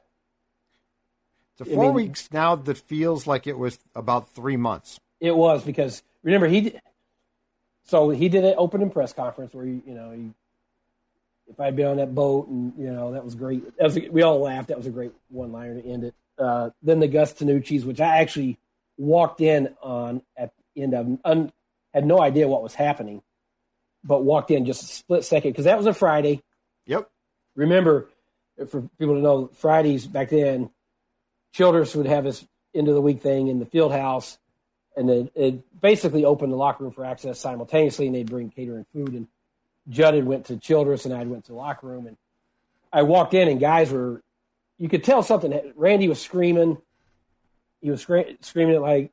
It's 1.58 1.68
I 1.70 1.74
four 1.74 1.84
mean- 1.86 1.94
weeks 1.94 2.28
now 2.32 2.54
that 2.56 2.78
feels 2.78 3.26
like 3.26 3.46
it 3.46 3.58
was 3.58 3.78
about 3.94 4.30
three 4.34 4.56
months. 4.56 4.98
It 5.20 5.36
was 5.36 5.62
because 5.64 6.02
remember 6.22 6.46
he 6.48 6.78
so 7.84 8.10
he 8.10 8.28
did 8.28 8.44
an 8.44 8.54
opening 8.56 8.90
press 8.90 9.12
conference 9.12 9.54
where 9.54 9.64
he, 9.64 9.82
you 9.86 9.94
know 9.94 10.10
he 10.12 10.30
if 11.48 11.60
I'd 11.60 11.76
been 11.76 11.86
on 11.86 11.96
that 11.98 12.14
boat 12.14 12.48
and 12.48 12.72
you 12.78 12.90
know 12.90 13.12
that 13.12 13.24
was 13.24 13.34
great. 13.34 13.64
That 13.76 13.84
was 13.84 13.98
we 14.10 14.22
all 14.22 14.40
laughed. 14.40 14.68
That 14.68 14.76
was 14.76 14.86
a 14.86 14.90
great 14.90 15.12
one 15.28 15.52
liner 15.52 15.80
to 15.80 15.86
end 15.86 16.04
it. 16.04 16.14
Uh, 16.38 16.70
then 16.82 17.00
the 17.00 17.08
Gus 17.08 17.34
Tinucci's, 17.34 17.84
which 17.84 18.00
I 18.00 18.20
actually 18.20 18.58
walked 18.96 19.40
in 19.40 19.74
on 19.82 20.22
at 20.36 20.52
the 20.74 20.82
end 20.82 20.94
of 20.94 21.18
un, 21.24 21.52
had 21.92 22.06
no 22.06 22.20
idea 22.20 22.48
what 22.48 22.62
was 22.62 22.74
happening, 22.74 23.22
but 24.02 24.24
walked 24.24 24.50
in 24.50 24.64
just 24.64 24.82
a 24.82 24.86
split 24.86 25.24
second 25.24 25.52
because 25.52 25.66
that 25.66 25.76
was 25.76 25.86
a 25.86 25.94
Friday. 25.94 26.42
Yep. 26.86 27.10
Remember, 27.54 28.08
for 28.68 28.88
people 28.98 29.14
to 29.14 29.20
know, 29.20 29.50
Fridays 29.54 30.06
back 30.06 30.30
then, 30.30 30.70
Childress 31.52 31.94
would 31.94 32.06
have 32.06 32.24
his 32.24 32.46
end 32.74 32.88
of 32.88 32.94
the 32.94 33.02
week 33.02 33.20
thing 33.20 33.48
in 33.48 33.58
the 33.58 33.66
field 33.66 33.92
house, 33.92 34.38
and 34.96 35.08
then 35.08 35.30
it 35.34 35.80
basically 35.80 36.24
opened 36.24 36.52
the 36.52 36.56
locker 36.56 36.84
room 36.84 36.92
for 36.92 37.04
access 37.04 37.38
simultaneously, 37.38 38.06
and 38.06 38.14
they'd 38.14 38.30
bring 38.30 38.50
catering 38.50 38.86
food. 38.92 39.12
And 39.14 39.26
Judd 39.88 40.14
had 40.14 40.24
went 40.24 40.46
to 40.46 40.56
Childress, 40.56 41.04
and 41.04 41.14
I 41.14 41.24
went 41.24 41.44
to 41.46 41.52
the 41.52 41.58
locker 41.58 41.86
room, 41.86 42.06
and 42.06 42.16
I 42.92 43.02
walked 43.02 43.34
in, 43.34 43.48
and 43.48 43.58
guys 43.58 43.90
were, 43.90 44.22
you 44.78 44.88
could 44.88 45.04
tell 45.04 45.22
something. 45.22 45.72
Randy 45.76 46.08
was 46.08 46.20
screaming. 46.20 46.78
He 47.80 47.90
was 47.90 48.02
scre- 48.02 48.36
screaming 48.40 48.74
at 48.76 48.82
like 48.82 49.10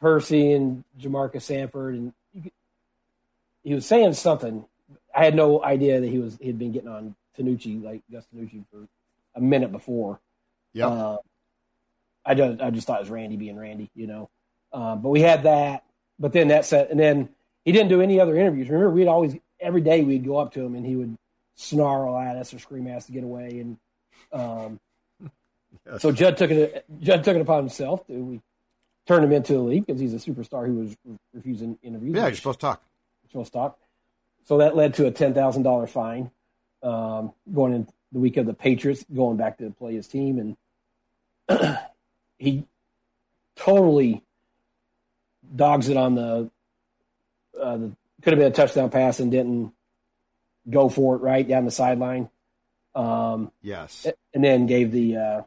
Percy 0.00 0.52
and 0.52 0.84
Jamarca 1.00 1.40
Sanford, 1.40 1.94
and 1.94 2.12
you 2.34 2.42
could, 2.42 2.52
he 3.64 3.74
was 3.74 3.86
saying 3.86 4.12
something. 4.14 4.64
I 5.14 5.24
had 5.24 5.34
no 5.34 5.62
idea 5.62 6.00
that 6.00 6.08
he 6.08 6.18
was 6.18 6.38
he 6.40 6.46
had 6.48 6.58
been 6.58 6.72
getting 6.72 6.88
on 6.88 7.14
Tinucci 7.38 7.82
like 7.82 8.02
Gus 8.10 8.26
Tinucci 8.34 8.64
for 8.70 8.86
a 9.34 9.40
minute 9.40 9.72
before. 9.72 10.20
Yeah, 10.72 10.88
Uh, 10.88 11.16
I 12.24 12.34
just 12.34 12.60
I 12.60 12.70
just 12.70 12.86
thought 12.86 12.98
it 12.98 13.02
was 13.02 13.10
Randy 13.10 13.36
being 13.36 13.58
Randy, 13.58 13.90
you 13.94 14.06
know. 14.06 14.30
Uh, 14.72 14.96
but 14.96 15.10
we 15.10 15.20
had 15.20 15.42
that. 15.44 15.84
But 16.18 16.32
then 16.32 16.48
that 16.48 16.64
set, 16.64 16.90
and 16.90 16.98
then 16.98 17.28
he 17.64 17.72
didn't 17.72 17.88
do 17.88 18.00
any 18.00 18.20
other 18.20 18.36
interviews. 18.36 18.68
Remember, 18.68 18.90
we'd 18.90 19.08
always 19.08 19.36
every 19.60 19.80
day 19.80 20.02
we'd 20.02 20.24
go 20.24 20.38
up 20.38 20.52
to 20.54 20.60
him 20.60 20.74
and 20.74 20.84
he 20.84 20.96
would 20.96 21.16
snarl 21.54 22.18
at 22.18 22.36
us 22.36 22.52
or 22.52 22.58
scream 22.58 22.86
at 22.88 22.96
us 22.96 23.06
to 23.06 23.12
get 23.12 23.24
away. 23.24 23.60
And 23.60 23.76
um, 24.32 24.80
so 25.98 26.12
Judd 26.12 26.36
took 26.36 26.50
it. 26.50 26.84
Judd 27.00 27.24
took 27.24 27.36
it 27.36 27.40
upon 27.40 27.58
himself. 27.58 28.06
To, 28.06 28.12
we 28.12 28.40
turned 29.06 29.24
him 29.24 29.32
into 29.32 29.54
the 29.54 29.60
league 29.60 29.86
because 29.86 30.00
he's 30.00 30.14
a 30.14 30.16
superstar 30.16 30.66
who 30.66 30.74
was 30.74 30.96
refusing 31.32 31.78
interviews. 31.82 32.16
Yeah, 32.16 32.26
you're 32.26 32.36
supposed 32.36 32.60
to 32.60 32.66
talk. 32.66 32.82
You're 33.22 33.30
supposed 33.30 33.52
to 33.52 33.58
talk. 33.58 33.78
So 34.44 34.58
that 34.58 34.76
led 34.76 34.94
to 34.94 35.06
a 35.06 35.10
ten 35.10 35.34
thousand 35.34 35.62
dollar 35.62 35.86
fine 35.86 36.30
um, 36.82 37.32
going 37.52 37.74
in 37.74 37.88
the 38.12 38.18
week 38.18 38.36
of 38.36 38.46
the 38.46 38.54
Patriots 38.54 39.04
going 39.14 39.36
back 39.36 39.58
to 39.58 39.70
play 39.70 39.94
his 39.94 40.08
team, 40.08 40.56
and 41.48 41.78
he 42.38 42.66
totally 43.56 44.22
dogs 45.54 45.88
it 45.88 45.96
on 45.96 46.14
the, 46.14 46.50
uh, 47.60 47.76
the 47.76 47.92
could 48.22 48.32
have 48.32 48.38
been 48.38 48.52
a 48.52 48.54
touchdown 48.54 48.88
pass 48.90 49.18
and 49.20 49.30
didn't 49.30 49.72
go 50.70 50.88
for 50.88 51.16
it 51.16 51.18
right 51.18 51.46
down 51.46 51.64
the 51.64 51.70
sideline, 51.70 52.30
um, 52.94 53.50
Yes. 53.62 54.06
and 54.32 54.44
then 54.44 54.66
gave 54.66 54.92
the 54.92 55.16
uh, 55.16 55.42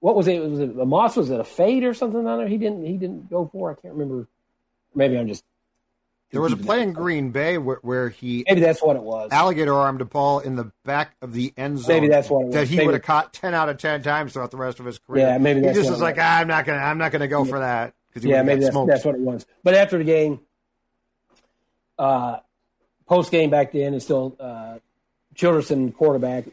what 0.00 0.14
was 0.14 0.28
it? 0.28 0.38
Was 0.42 0.60
it 0.60 0.76
the 0.76 0.84
Moss? 0.84 1.16
Was 1.16 1.30
it 1.30 1.40
a 1.40 1.44
fade 1.44 1.82
or 1.84 1.94
something 1.94 2.26
on 2.26 2.38
there? 2.38 2.46
He 2.48 2.58
didn't. 2.58 2.84
He 2.84 2.98
didn't 2.98 3.30
go 3.30 3.48
for. 3.50 3.70
I 3.70 3.74
can't 3.74 3.94
remember. 3.94 4.28
Maybe 4.94 5.16
I'm 5.18 5.26
just. 5.28 5.42
There 6.30 6.42
was 6.42 6.52
a 6.52 6.56
play 6.56 6.82
in 6.82 6.92
Green 6.92 7.30
Bay 7.30 7.58
where, 7.58 7.78
where 7.82 8.08
he 8.08 8.44
Maybe 8.48 8.60
that's 8.60 8.82
what 8.82 8.96
it 8.96 9.02
was. 9.02 9.30
alligator 9.32 9.72
armed 9.72 10.00
a 10.00 10.04
ball 10.04 10.40
in 10.40 10.56
the 10.56 10.72
back 10.84 11.14
of 11.22 11.32
the 11.32 11.54
end 11.56 11.78
zone. 11.78 11.88
Maybe 11.94 12.08
that's 12.08 12.28
what 12.28 12.40
it 12.40 12.44
was. 12.46 12.54
That 12.54 12.66
he 12.68 12.76
Maybe- 12.76 12.86
would 12.86 12.94
have 12.94 13.02
caught 13.04 13.32
ten 13.32 13.54
out 13.54 13.68
of 13.68 13.78
ten 13.78 14.02
times 14.02 14.32
throughout 14.32 14.50
the 14.50 14.56
rest 14.56 14.80
of 14.80 14.84
his 14.86 14.98
career. 14.98 15.26
Yeah, 15.28 15.38
maybe 15.38 15.60
he 15.60 15.72
just 15.72 15.88
was 15.90 16.00
like, 16.02 16.16
was. 16.16 16.24
ah, 16.26 16.40
I'm 16.40 16.48
not 16.48 16.64
gonna, 16.66 16.78
I'm 16.80 16.98
not 16.98 17.12
gonna 17.12 17.28
go 17.28 17.44
for 17.44 17.60
that 17.60 17.94
yeah, 18.20 18.42
maybe 18.42 18.60
that's, 18.60 18.72
smoked. 18.72 18.90
that's 18.90 19.04
what 19.04 19.14
it 19.14 19.20
was. 19.20 19.46
But 19.62 19.74
after 19.74 19.98
the 19.98 20.04
game, 20.04 20.40
uh, 21.98 22.38
post 23.06 23.30
game 23.30 23.50
back 23.50 23.72
then, 23.72 23.92
and 23.92 24.02
still 24.02 24.36
uh, 24.38 24.78
Childerson 25.34 25.92
quarterback 25.92 26.44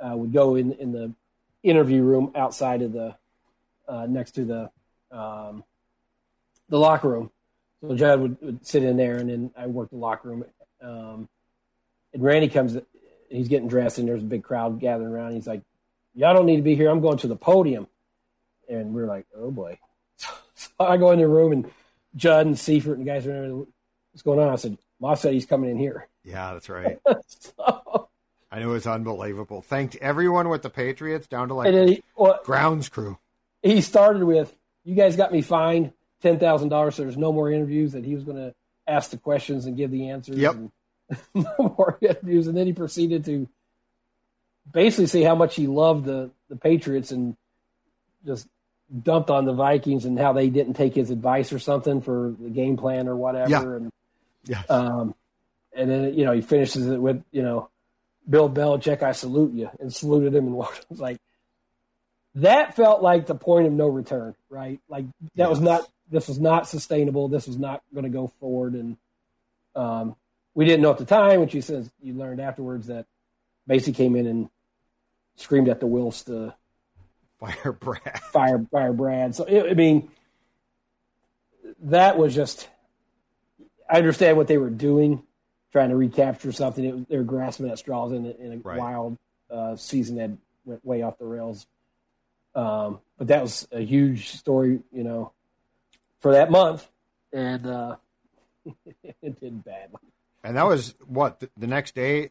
uh, 0.00 0.16
would 0.16 0.32
go 0.32 0.54
in 0.54 0.72
in 0.72 0.92
the 0.92 1.12
interview 1.62 2.02
room 2.02 2.32
outside 2.34 2.82
of 2.82 2.92
the 2.92 3.16
uh, 3.88 4.06
next 4.06 4.32
to 4.32 4.44
the 4.44 5.16
um, 5.16 5.64
the 6.68 6.78
locker 6.78 7.08
room. 7.08 7.30
So 7.80 7.94
Judd 7.94 8.20
would, 8.20 8.36
would 8.42 8.66
sit 8.66 8.82
in 8.82 8.96
there, 8.96 9.16
and 9.16 9.30
then 9.30 9.50
I 9.56 9.66
worked 9.66 9.90
the 9.90 9.98
locker 9.98 10.28
room. 10.28 10.44
Um, 10.82 11.28
and 12.12 12.22
Randy 12.22 12.48
comes, 12.48 12.76
he's 13.28 13.48
getting 13.48 13.68
dressed, 13.68 13.98
and 13.98 14.08
there's 14.08 14.22
a 14.22 14.26
big 14.26 14.42
crowd 14.42 14.80
gathering 14.80 15.12
around. 15.12 15.34
He's 15.34 15.46
like, 15.46 15.62
"Y'all 16.14 16.34
don't 16.34 16.46
need 16.46 16.56
to 16.56 16.62
be 16.62 16.74
here. 16.74 16.90
I'm 16.90 17.00
going 17.00 17.18
to 17.18 17.28
the 17.28 17.36
podium." 17.36 17.86
And 18.68 18.94
we're 18.94 19.06
like, 19.06 19.26
"Oh 19.36 19.50
boy." 19.50 19.78
I 20.78 20.96
go 20.96 21.10
in 21.10 21.18
the 21.18 21.28
room 21.28 21.52
and 21.52 21.70
Judd 22.16 22.46
and 22.46 22.58
Seifert 22.58 22.98
and 22.98 23.06
guys 23.06 23.26
are 23.26 23.34
in 23.34 23.42
there, 23.42 23.66
what's 24.12 24.22
going 24.22 24.38
on? 24.38 24.48
I 24.48 24.56
said, 24.56 24.78
Moss 25.00 25.20
said 25.20 25.32
he's 25.34 25.46
coming 25.46 25.70
in 25.70 25.78
here. 25.78 26.08
Yeah, 26.24 26.52
that's 26.52 26.68
right. 26.68 26.98
so, 27.26 28.08
I 28.50 28.60
know 28.60 28.74
it's 28.74 28.86
unbelievable. 28.86 29.62
Thanked 29.62 29.96
everyone 29.96 30.48
with 30.48 30.62
the 30.62 30.70
Patriots 30.70 31.26
down 31.26 31.48
to 31.48 31.54
like 31.54 31.72
he, 31.72 32.02
well, 32.16 32.40
grounds 32.44 32.88
crew. 32.88 33.18
he 33.62 33.76
he 33.76 33.80
started 33.80 34.24
with, 34.24 34.56
"You 34.84 34.94
guys 34.94 35.16
got 35.16 35.32
me 35.32 35.42
fined 35.42 35.92
ten 36.22 36.38
thousand 36.38 36.70
dollars, 36.70 36.94
so 36.94 37.02
there's 37.02 37.16
no 37.16 37.32
more 37.32 37.50
interviews." 37.50 37.92
That 37.92 38.04
he 38.04 38.14
was 38.14 38.24
going 38.24 38.38
to 38.38 38.54
ask 38.86 39.10
the 39.10 39.18
questions 39.18 39.66
and 39.66 39.76
give 39.76 39.90
the 39.90 40.08
answers. 40.08 40.38
Yep. 40.38 40.54
And 40.54 40.70
no 41.34 41.74
more 41.76 41.98
interviews, 42.00 42.46
and 42.46 42.56
then 42.56 42.66
he 42.66 42.72
proceeded 42.72 43.24
to 43.26 43.48
basically 44.72 45.06
say 45.06 45.22
how 45.22 45.34
much 45.34 45.54
he 45.54 45.66
loved 45.66 46.06
the 46.06 46.30
the 46.48 46.56
Patriots 46.56 47.12
and 47.12 47.36
just 48.24 48.48
dumped 49.02 49.30
on 49.30 49.44
the 49.44 49.52
Vikings 49.52 50.04
and 50.04 50.18
how 50.18 50.32
they 50.32 50.48
didn't 50.48 50.74
take 50.74 50.94
his 50.94 51.10
advice 51.10 51.52
or 51.52 51.58
something 51.58 52.00
for 52.00 52.34
the 52.40 52.48
game 52.50 52.76
plan 52.76 53.08
or 53.08 53.16
whatever. 53.16 53.50
Yeah. 53.50 53.62
And 53.76 53.92
Yes. 54.44 54.70
um, 54.70 55.14
and 55.74 55.90
then 55.90 56.14
you 56.14 56.24
know 56.24 56.32
he 56.32 56.40
finishes 56.40 56.86
it 56.86 56.98
with 57.00 57.22
you 57.32 57.42
know, 57.42 57.68
Bill 58.28 58.48
Belichick, 58.48 59.02
I 59.02 59.12
salute 59.12 59.52
you, 59.52 59.70
and 59.78 59.92
saluted 59.94 60.34
him 60.34 60.46
and 60.46 60.54
walked. 60.56 60.78
It 60.78 60.86
was 60.90 61.00
like 61.00 61.18
that 62.36 62.76
felt 62.76 63.02
like 63.02 63.26
the 63.26 63.34
point 63.34 63.66
of 63.66 63.72
no 63.72 63.88
return, 63.88 64.34
right? 64.48 64.80
Like 64.88 65.04
that 65.36 65.50
was 65.50 65.60
not. 65.60 65.88
This 66.10 66.28
was 66.28 66.40
not 66.40 66.66
sustainable. 66.66 67.28
This 67.28 67.46
was 67.46 67.58
not 67.58 67.82
going 67.92 68.04
to 68.04 68.10
go 68.10 68.28
forward, 68.40 68.72
and 68.74 68.96
um, 69.76 70.16
we 70.54 70.64
didn't 70.64 70.80
know 70.80 70.90
at 70.90 70.98
the 70.98 71.04
time. 71.04 71.40
Which 71.40 71.52
he 71.52 71.60
says 71.60 71.90
you 72.00 72.14
learned 72.14 72.40
afterwards 72.40 72.86
that 72.86 73.04
basically 73.66 73.92
came 74.04 74.16
in 74.16 74.26
and 74.26 74.48
screamed 75.36 75.68
at 75.68 75.80
the 75.80 75.86
Wilfs 75.86 76.24
to 76.26 76.54
Fire 77.40 77.72
Brad. 77.80 78.20
fire 78.32 78.66
fire 78.70 78.92
Brad. 78.92 79.34
So 79.34 79.44
it, 79.44 79.70
I 79.70 79.74
mean, 79.74 80.10
that 81.82 82.18
was 82.18 82.34
just. 82.34 82.68
I 83.90 83.96
understand 83.98 84.36
what 84.36 84.48
they 84.48 84.58
were 84.58 84.68
doing, 84.70 85.22
trying 85.72 85.88
to 85.90 85.96
recapture 85.96 86.52
something. 86.52 86.84
It, 86.84 87.08
they 87.08 87.16
were 87.16 87.22
grasping 87.24 87.70
at 87.70 87.78
straws 87.78 88.12
in 88.12 88.26
a, 88.26 88.30
in 88.30 88.52
a 88.52 88.56
Right. 88.58 88.78
wild 88.78 89.16
uh, 89.50 89.76
season 89.76 90.16
that 90.16 90.30
went 90.66 90.84
way 90.84 91.00
off 91.02 91.16
the 91.18 91.24
rails. 91.24 91.66
Um, 92.54 93.00
but 93.16 93.28
that 93.28 93.40
was 93.42 93.66
a 93.72 93.80
huge 93.80 94.28
story, 94.30 94.80
you 94.92 95.04
know, 95.04 95.32
for 96.20 96.32
that 96.32 96.50
month, 96.50 96.86
and 97.32 97.66
uh, 97.66 97.96
it 99.22 99.40
did 99.40 99.64
bad. 99.64 99.90
And 100.44 100.56
that 100.56 100.66
was 100.66 100.94
what 101.06 101.40
the, 101.40 101.48
the 101.56 101.66
next 101.66 101.94
day. 101.94 102.30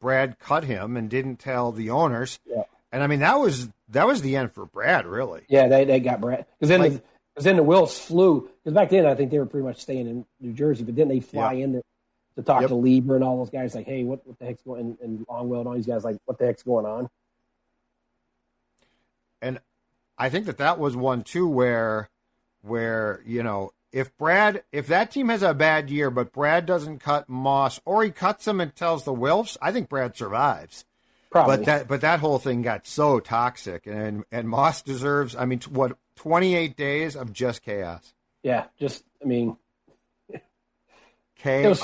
Brad 0.00 0.38
cut 0.38 0.64
him 0.64 0.96
and 0.96 1.10
didn't 1.10 1.36
tell 1.36 1.72
the 1.72 1.90
owners. 1.90 2.40
Yeah. 2.46 2.62
And 2.92 3.02
I 3.02 3.06
mean 3.06 3.20
that 3.20 3.38
was 3.38 3.68
that 3.90 4.06
was 4.06 4.22
the 4.22 4.36
end 4.36 4.52
for 4.52 4.66
Brad, 4.66 5.06
really. 5.06 5.42
Yeah, 5.48 5.68
they, 5.68 5.84
they 5.84 6.00
got 6.00 6.20
Brad 6.20 6.46
because 6.58 6.68
then 6.68 6.80
Like- 6.80 6.92
the, 6.92 7.02
cause 7.36 7.44
then 7.44 7.56
the 7.56 7.64
Wilfs 7.64 7.98
flew 7.98 8.50
because 8.62 8.74
back 8.74 8.90
then 8.90 9.06
I 9.06 9.14
think 9.14 9.30
they 9.30 9.38
were 9.38 9.46
pretty 9.46 9.66
much 9.66 9.80
staying 9.80 10.06
in 10.08 10.26
New 10.40 10.52
Jersey, 10.52 10.84
but 10.84 10.96
then 10.96 11.08
they 11.08 11.20
fly 11.20 11.52
Yeah. 11.54 11.64
in 11.64 11.72
there 11.72 11.82
to 12.36 12.42
talk 12.42 12.60
Yep. 12.62 12.70
to 12.70 12.76
Leber 12.76 13.14
and 13.16 13.24
all 13.24 13.38
those 13.38 13.50
guys. 13.50 13.74
Like, 13.74 13.86
hey, 13.86 14.04
what, 14.04 14.26
what 14.26 14.38
the 14.38 14.44
heck's 14.46 14.62
going? 14.62 14.80
And, 14.80 14.98
and 15.00 15.26
Longwell 15.26 15.58
and 15.60 15.68
all 15.68 15.74
these 15.74 15.86
guys 15.86 16.04
like, 16.04 16.16
what 16.26 16.38
the 16.38 16.46
heck's 16.46 16.62
going 16.62 16.86
on? 16.86 17.08
And 19.42 19.58
I 20.18 20.28
think 20.28 20.46
that 20.46 20.58
that 20.58 20.78
was 20.78 20.96
one 20.96 21.22
too 21.22 21.48
where 21.48 22.08
where 22.62 23.22
you 23.24 23.42
know 23.42 23.72
if 23.92 24.16
Brad 24.18 24.62
if 24.70 24.86
that 24.88 25.10
team 25.10 25.28
has 25.30 25.42
a 25.42 25.54
bad 25.54 25.88
year 25.90 26.10
but 26.10 26.32
Brad 26.32 26.66
doesn't 26.66 26.98
cut 26.98 27.28
Moss 27.28 27.80
or 27.84 28.04
he 28.04 28.10
cuts 28.10 28.46
him 28.46 28.60
and 28.60 28.74
tells 28.74 29.04
the 29.04 29.14
Wilfs, 29.14 29.56
I 29.62 29.72
think 29.72 29.88
Brad 29.88 30.16
survives. 30.16 30.84
Probably. 31.30 31.58
But 31.58 31.64
that 31.66 31.88
but 31.88 32.00
that 32.00 32.20
whole 32.20 32.38
thing 32.38 32.62
got 32.62 32.86
so 32.86 33.20
toxic 33.20 33.86
and 33.86 34.24
and 34.32 34.48
Moss 34.48 34.82
deserves 34.82 35.36
I 35.36 35.44
mean 35.44 35.60
t- 35.60 35.70
what 35.70 35.96
28 36.16 36.76
days 36.76 37.14
of 37.16 37.32
just 37.32 37.62
chaos. 37.62 38.12
yeah, 38.42 38.64
just 38.78 39.04
I 39.22 39.26
mean 39.26 39.56
Chaos. 41.36 41.82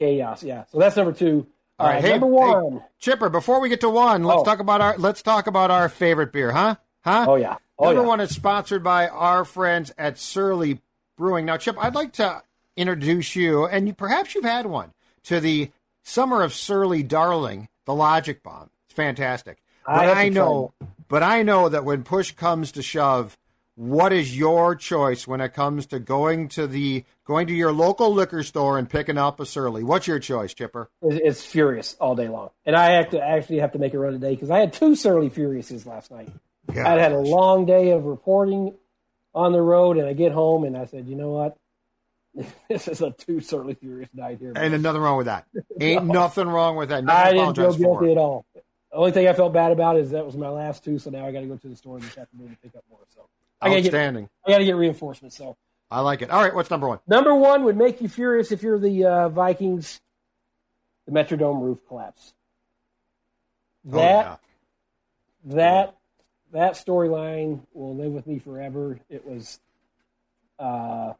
chaos. 0.00 0.42
Yeah, 0.42 0.64
so 0.72 0.78
that's 0.78 0.96
number 0.96 1.12
two. 1.12 1.46
All 1.78 1.86
right, 1.88 1.98
Uh, 1.98 2.00
hey, 2.02 2.10
number 2.18 2.26
hey, 2.26 2.32
one. 2.32 2.82
Chipper, 2.98 3.28
before 3.28 3.60
we 3.60 3.68
get 3.68 3.80
to 3.82 3.90
one, 3.90 4.24
let's 4.24 4.40
Oh. 4.40 4.44
talk 4.44 4.58
about 4.60 4.80
our 4.80 4.96
let's 4.98 5.22
talk 5.22 5.46
about 5.46 5.70
our 5.70 5.88
favorite 5.88 6.32
beer, 6.32 6.50
huh? 6.52 6.76
Huh? 7.04 7.26
Oh 7.28 7.36
yeah. 7.36 7.56
Oh 7.78 7.86
Number 7.86 8.02
yeah. 8.02 8.08
one 8.08 8.20
is 8.20 8.30
sponsored 8.34 8.82
by 8.82 9.08
our 9.08 9.44
friends 9.44 9.92
at 9.98 10.18
Surly 10.18 10.80
Brewing. 11.16 11.44
Now, 11.46 11.56
Chip, 11.56 11.76
I'd 11.78 11.94
like 11.94 12.12
to 12.14 12.42
introduce 12.76 13.36
you, 13.36 13.66
and 13.66 13.86
you, 13.88 13.94
perhaps 13.94 14.34
you've 14.34 14.44
had 14.44 14.66
one, 14.66 14.92
to 15.24 15.38
the 15.40 15.70
Summer 16.04 16.42
of 16.42 16.52
Surly 16.54 17.02
Darling, 17.02 17.68
the 17.84 17.94
Logic 17.94 18.42
Bomb. 18.42 18.70
It's 18.86 18.94
fantastic. 18.94 19.62
Ah, 19.86 19.96
but 19.96 20.04
have 20.04 20.14
to 20.14 20.20
I, 20.20 20.28
try 20.28 20.28
know, 20.30 20.74
but 21.08 21.22
I 21.22 21.42
know 21.42 21.68
that 21.68 21.84
when 21.84 22.02
push 22.02 22.32
comes 22.32 22.72
to 22.72 22.82
shove, 22.82 23.36
what 23.76 24.12
is 24.12 24.36
your 24.36 24.76
choice 24.76 25.26
when 25.26 25.40
it 25.40 25.52
comes 25.52 25.86
to 25.86 25.98
going 25.98 26.48
to 26.50 26.66
the 26.66 27.04
going 27.24 27.46
to 27.48 27.52
your 27.52 27.72
local 27.72 28.12
liquor 28.12 28.42
store 28.42 28.78
and 28.78 28.88
picking 28.88 29.18
up 29.18 29.40
a 29.40 29.46
Surly? 29.46 29.82
What's 29.82 30.06
your 30.06 30.20
choice, 30.20 30.54
Chipper? 30.54 30.90
It's, 31.02 31.44
furious 31.44 31.96
all 32.00 32.14
day 32.14 32.28
long, 32.28 32.50
and 32.64 32.76
I 32.76 32.92
have 32.92 33.10
to 33.10 33.20
actually 33.20 33.58
have 33.58 33.72
to 33.72 33.78
make 33.78 33.94
a 33.94 33.98
run 33.98 34.12
today 34.12 34.34
because 34.34 34.50
I 34.50 34.58
had 34.58 34.72
two 34.72 34.94
surly 34.94 35.28
furiouses 35.28 35.86
last 35.86 36.10
night. 36.10 36.30
I'd 36.68 36.98
had 36.98 37.12
a 37.12 37.18
long 37.18 37.66
day 37.66 37.90
of 37.90 38.04
reporting 38.04 38.74
on 39.34 39.52
the 39.52 39.60
road, 39.60 39.96
and 39.96 40.06
I 40.06 40.12
get 40.12 40.32
home 40.32 40.64
and 40.64 40.76
I 40.76 40.84
said, 40.86 41.08
you 41.08 41.16
know 41.16 41.30
what? 41.30 41.56
this 42.68 42.88
is 42.88 43.00
a 43.00 43.10
too 43.12 43.40
certainly 43.40 43.74
furious 43.74 44.08
night 44.14 44.38
here. 44.38 44.52
and 44.56 44.82
nothing 44.82 45.00
wrong 45.00 45.16
with 45.16 45.26
that. 45.26 45.46
Ain't 45.80 46.04
nothing 46.04 46.48
wrong 46.48 46.76
with 46.76 46.88
that. 46.88 47.04
Nothing 47.04 47.26
I 47.26 47.32
didn't 47.32 47.56
feel 47.56 47.72
for. 47.72 47.78
guilty 47.78 48.12
at 48.12 48.18
all. 48.18 48.44
The 48.54 48.62
only 48.98 49.12
thing 49.12 49.28
I 49.28 49.32
felt 49.32 49.52
bad 49.52 49.72
about 49.72 49.96
is 49.96 50.10
that 50.10 50.24
was 50.24 50.36
my 50.36 50.48
last 50.48 50.84
two, 50.84 50.98
so 50.98 51.10
now 51.10 51.26
I 51.26 51.32
got 51.32 51.40
to 51.40 51.46
go 51.46 51.56
to 51.56 51.68
the 51.68 51.76
store 51.76 51.98
this 51.98 52.16
afternoon 52.16 52.50
to 52.50 52.56
pick 52.56 52.76
up 52.76 52.84
more. 52.90 53.00
So 53.14 53.28
I 53.60 53.68
got 53.68 53.76
to 53.76 53.82
get 53.82 53.88
Outstanding. 53.88 54.28
I 54.46 54.50
got 54.50 54.58
to 54.58 54.64
get 54.64 54.76
reinforcements. 54.76 55.36
So 55.36 55.56
I 55.90 56.00
like 56.00 56.22
it. 56.22 56.30
All 56.30 56.42
right, 56.42 56.54
what's 56.54 56.70
number 56.70 56.88
one? 56.88 56.98
number 57.06 57.34
one 57.34 57.64
would 57.64 57.76
make 57.76 58.00
you 58.00 58.08
furious 58.08 58.52
if 58.52 58.62
you're 58.62 58.78
the 58.78 59.04
uh, 59.04 59.28
Vikings. 59.28 60.00
The 61.06 61.12
Metrodome 61.12 61.60
roof 61.60 61.78
collapse. 61.86 62.32
Oh, 63.86 63.96
That 63.98 64.40
that 65.44 65.96
that 66.52 66.72
storyline 66.74 67.60
will 67.74 67.94
live 67.94 68.12
with 68.12 68.26
me 68.26 68.38
forever. 68.38 68.98
It 69.10 69.26
was 69.26 69.60
uh, 70.58 71.12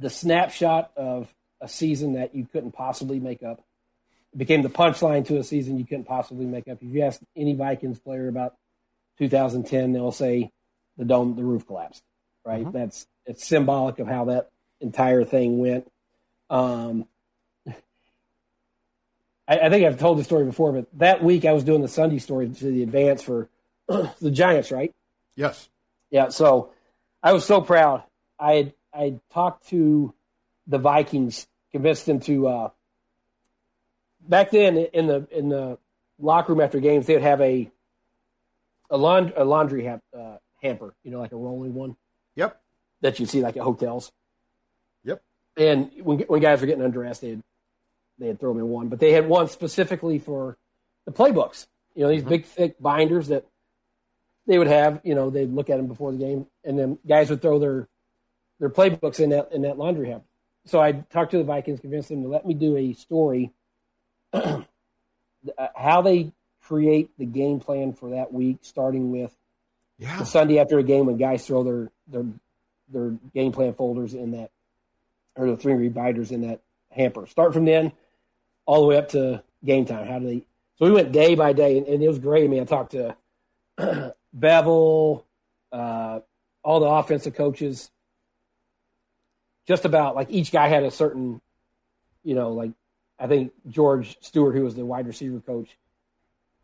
the 0.00 0.10
snapshot 0.10 0.90
of 0.96 1.32
a 1.60 1.68
season 1.68 2.14
that 2.14 2.34
you 2.34 2.46
couldn't 2.46 2.72
possibly 2.72 3.20
make 3.20 3.42
up. 3.42 3.62
It 4.32 4.38
became 4.38 4.62
the 4.62 4.70
punchline 4.70 5.26
to 5.26 5.38
a 5.38 5.44
season 5.44 5.78
you 5.78 5.84
couldn't 5.84 6.04
possibly 6.04 6.46
make 6.46 6.68
up. 6.68 6.78
If 6.80 6.88
you 6.88 7.02
ask 7.02 7.20
any 7.36 7.54
Vikings 7.54 7.98
player 7.98 8.28
about 8.28 8.54
2010, 9.18 9.92
they'll 9.92 10.12
say 10.12 10.50
the 10.96 11.04
dome, 11.04 11.36
the 11.36 11.44
roof 11.44 11.66
collapsed. 11.66 12.02
Right? 12.44 12.70
That's 12.72 13.06
it's 13.26 13.46
symbolic 13.46 13.98
of 13.98 14.08
how 14.08 14.26
that 14.26 14.50
entire 14.80 15.24
thing 15.24 15.58
went. 15.58 15.90
Um, 16.48 17.06
I, 19.46 19.58
I 19.58 19.68
think 19.68 19.84
I've 19.84 19.98
told 19.98 20.18
the 20.18 20.24
story 20.24 20.44
before, 20.44 20.72
but 20.72 20.86
that 20.94 21.22
week 21.22 21.44
I 21.44 21.52
was 21.52 21.64
doing 21.64 21.82
the 21.82 21.88
Sunday 21.88 22.18
story 22.18 22.48
to 22.48 22.64
the 22.64 22.82
advance 22.82 23.22
for 23.22 23.48
the 23.88 24.30
Giants, 24.30 24.70
right? 24.70 24.94
Yes. 25.36 25.68
Yeah. 26.10 26.28
So 26.28 26.70
I 27.22 27.32
was 27.32 27.44
so 27.44 27.60
proud. 27.60 28.04
I 28.38 28.52
had, 28.52 28.72
I 28.92 29.20
talked 29.32 29.68
to 29.68 30.14
the 30.66 30.78
Vikings, 30.78 31.46
convinced 31.72 32.06
them 32.06 32.20
to. 32.20 32.46
Uh, 32.48 32.70
back 34.20 34.50
then, 34.50 34.76
in 34.76 35.06
the 35.06 35.26
in 35.30 35.48
the 35.48 35.78
locker 36.18 36.52
room 36.52 36.60
after 36.60 36.80
games, 36.80 37.06
they 37.06 37.14
would 37.14 37.22
have 37.22 37.40
a 37.40 37.70
a, 38.90 38.96
laund- 38.96 39.32
a 39.36 39.44
laundry 39.44 39.86
ha- 39.86 40.00
uh, 40.18 40.36
hamper, 40.62 40.94
you 41.04 41.10
know, 41.10 41.20
like 41.20 41.32
a 41.32 41.36
rolling 41.36 41.74
one 41.74 41.96
Yep. 42.34 42.60
that 43.02 43.20
you 43.20 43.26
see 43.26 43.40
like 43.40 43.56
at 43.56 43.62
hotels. 43.62 44.10
Yep. 45.04 45.22
And 45.56 45.90
when 46.02 46.18
when 46.20 46.40
guys 46.42 46.60
were 46.60 46.66
getting 46.66 46.84
undressed, 46.84 47.20
they'd 47.20 47.40
they'd 48.18 48.38
throw 48.38 48.52
them 48.52 48.62
in 48.62 48.68
one, 48.68 48.88
but 48.88 48.98
they 49.00 49.12
had 49.12 49.28
one 49.28 49.48
specifically 49.48 50.18
for 50.18 50.56
the 51.06 51.12
playbooks. 51.12 51.66
You 51.94 52.04
know, 52.04 52.10
these 52.10 52.22
big 52.22 52.44
thick 52.44 52.80
binders 52.80 53.28
that 53.28 53.46
they 54.46 54.58
would 54.58 54.66
have. 54.68 55.00
You 55.04 55.14
know, 55.14 55.30
they'd 55.30 55.52
look 55.52 55.70
at 55.70 55.76
them 55.78 55.86
before 55.86 56.12
the 56.12 56.18
game, 56.18 56.46
and 56.64 56.78
then 56.78 56.98
guys 57.06 57.30
would 57.30 57.40
throw 57.42 57.58
their 57.58 57.88
their 58.60 58.70
playbooks 58.70 59.18
in 59.18 59.30
that 59.30 59.50
in 59.52 59.62
that 59.62 59.78
laundry 59.78 60.08
hamper. 60.10 60.26
So 60.66 60.80
I 60.80 60.92
talked 60.92 61.32
to 61.32 61.38
the 61.38 61.44
Vikings, 61.44 61.80
convinced 61.80 62.10
them 62.10 62.22
to 62.22 62.28
let 62.28 62.46
me 62.46 62.54
do 62.54 62.76
a 62.76 62.92
story, 62.92 63.50
uh, 64.32 64.60
how 65.74 66.02
they 66.02 66.32
create 66.62 67.10
the 67.18 67.24
game 67.24 67.58
plan 67.60 67.92
for 67.94 68.10
that 68.10 68.32
week, 68.32 68.58
starting 68.62 69.10
with 69.10 69.34
Yeah. 69.98 70.18
the 70.18 70.26
Sunday 70.26 70.58
after 70.58 70.78
a 70.78 70.82
game 70.82 71.06
when 71.06 71.16
guys 71.16 71.46
throw 71.46 71.64
their 71.64 71.90
their 72.06 72.26
their 72.88 73.10
game 73.34 73.52
plan 73.52 73.72
folders 73.72 74.14
in 74.14 74.32
that 74.32 74.50
or 75.36 75.46
the 75.50 75.56
three 75.56 75.74
rebinders 75.74 76.30
in 76.30 76.42
that 76.42 76.60
hamper. 76.90 77.26
Start 77.26 77.54
from 77.54 77.64
then 77.64 77.92
all 78.66 78.82
the 78.82 78.86
way 78.86 78.98
up 78.98 79.08
to 79.10 79.42
game 79.64 79.86
time. 79.86 80.06
How 80.06 80.18
do 80.18 80.26
they? 80.26 80.44
So 80.76 80.86
we 80.86 80.92
went 80.92 81.12
day 81.12 81.34
by 81.34 81.52
day, 81.52 81.78
and, 81.78 81.86
and 81.86 82.02
it 82.02 82.08
was 82.08 82.18
great. 82.18 82.44
I 82.44 82.48
mean, 82.48 82.60
I 82.60 82.64
talked 82.64 82.92
to 82.92 83.16
Bevell, 84.38 85.24
uh, 85.72 86.20
all 86.62 86.80
the 86.80 86.86
offensive 86.86 87.34
coaches, 87.34 87.90
just 89.66 89.84
about 89.84 90.16
like 90.16 90.28
each 90.30 90.52
guy 90.52 90.68
had 90.68 90.82
a 90.82 90.90
certain, 90.90 91.40
you 92.24 92.34
know, 92.34 92.52
like 92.52 92.72
I 93.18 93.26
think 93.26 93.52
George 93.68 94.16
Stewart, 94.20 94.54
who 94.54 94.64
was 94.64 94.74
the 94.74 94.84
wide 94.84 95.06
receiver 95.06 95.40
coach, 95.40 95.76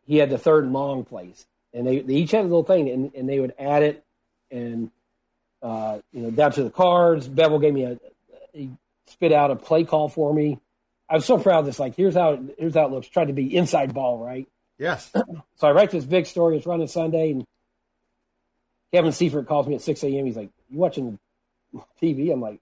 he 0.06 0.16
had 0.16 0.30
the 0.30 0.38
third 0.38 0.64
and 0.64 0.72
long 0.72 1.04
plays, 1.04 1.46
and 1.74 1.86
they, 1.86 2.00
they 2.00 2.14
each 2.14 2.30
had 2.30 2.40
a 2.40 2.48
little 2.48 2.64
thing, 2.64 2.88
and, 2.88 3.14
and 3.14 3.28
they 3.28 3.40
would 3.40 3.54
add 3.58 3.82
it, 3.82 4.04
and 4.50 4.90
uh, 5.62 5.98
you 6.12 6.22
know, 6.22 6.30
down 6.30 6.52
to 6.52 6.64
the 6.64 6.70
cards. 6.70 7.28
Bevell 7.28 7.60
gave 7.60 7.74
me 7.74 7.84
a, 7.84 7.98
he 8.52 8.70
spit 9.06 9.32
out 9.32 9.50
a 9.50 9.56
play 9.56 9.84
call 9.84 10.08
for 10.08 10.32
me. 10.32 10.58
I 11.08 11.14
was 11.14 11.24
so 11.24 11.38
proud 11.38 11.60
of 11.60 11.66
this. 11.66 11.78
Like, 11.78 11.94
here's 11.94 12.14
how 12.14 12.32
it, 12.32 12.40
here's 12.58 12.74
how 12.74 12.86
it 12.86 12.92
looks. 12.92 13.08
Tried 13.08 13.26
to 13.26 13.32
be 13.32 13.54
inside 13.54 13.94
ball, 13.94 14.18
right? 14.18 14.48
Yes. 14.78 15.10
So 15.58 15.66
I 15.66 15.72
write 15.72 15.90
this 15.90 16.04
big 16.04 16.26
story. 16.26 16.58
It's 16.58 16.66
running 16.66 16.86
Sunday, 16.86 17.30
and 17.30 17.46
Kevin 18.92 19.12
Seifert 19.12 19.46
calls 19.46 19.66
me 19.66 19.74
at 19.74 19.80
6 19.80 20.04
a.m. 20.04 20.26
He's 20.26 20.36
like, 20.36 20.50
"You 20.68 20.78
watching 20.78 21.18
TV?" 21.98 22.30
I'm 22.30 22.42
like, 22.42 22.60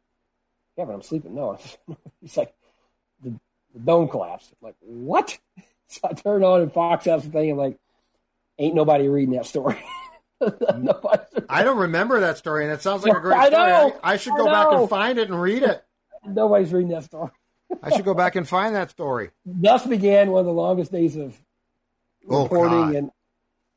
"Kevin, 0.77 0.95
I'm 0.95 1.03
sleeping." 1.03 1.35
No, 1.35 1.59
he's 2.21 2.37
like, 2.37 2.55
"The, 3.23 3.31
the 3.73 3.81
dome 3.81 4.09
collapsed." 4.09 4.53
I'm 4.53 4.67
like, 4.69 4.77
"What?" 4.81 5.39
So 5.87 6.01
I 6.11 6.15
turn 6.15 6.43
on 6.43 6.63
and 6.63 6.73
Fox 6.73 7.05
has 7.05 7.23
the 7.25 7.31
thing. 7.31 7.51
I'm 7.53 7.59
like, 7.59 7.79
"Ain't 8.59 8.75
nobody 8.75 9.07
reading 9.07 9.35
that 9.35 9.45
story." 9.47 9.79
I 11.49 11.63
don't 11.63 11.77
remember 11.77 12.21
that 12.21 12.39
story, 12.39 12.65
and 12.65 12.73
it 12.73 12.83
sounds 12.83 13.05
like 13.05 13.17
a 13.17 13.21
great 13.21 13.37
I 13.39 13.47
story. 13.49 13.63
I, 13.63 13.93
I 14.03 14.17
should 14.17 14.33
I 14.33 14.37
go 14.39 14.47
back 14.47 14.73
and 14.73 14.89
find 14.89 15.19
it 15.19 15.29
and 15.29 15.41
read 15.41 15.63
it. 15.63 15.85
Nobody's 16.27 16.73
reading 16.73 16.91
that 16.91 17.05
story. 17.05 17.31
I 17.83 17.95
should 17.95 18.05
go 18.05 18.15
back 18.15 18.35
and 18.35 18.49
find 18.49 18.75
that 18.75 18.91
story. 18.91 19.31
Thus 19.45 19.87
began 19.87 20.31
one 20.31 20.41
of 20.41 20.47
the 20.47 20.53
longest 20.53 20.91
days 20.91 21.17
of 21.17 21.37
Oh, 22.29 22.45
reporting, 22.45 22.71
God. 22.73 22.95
and 22.95 23.11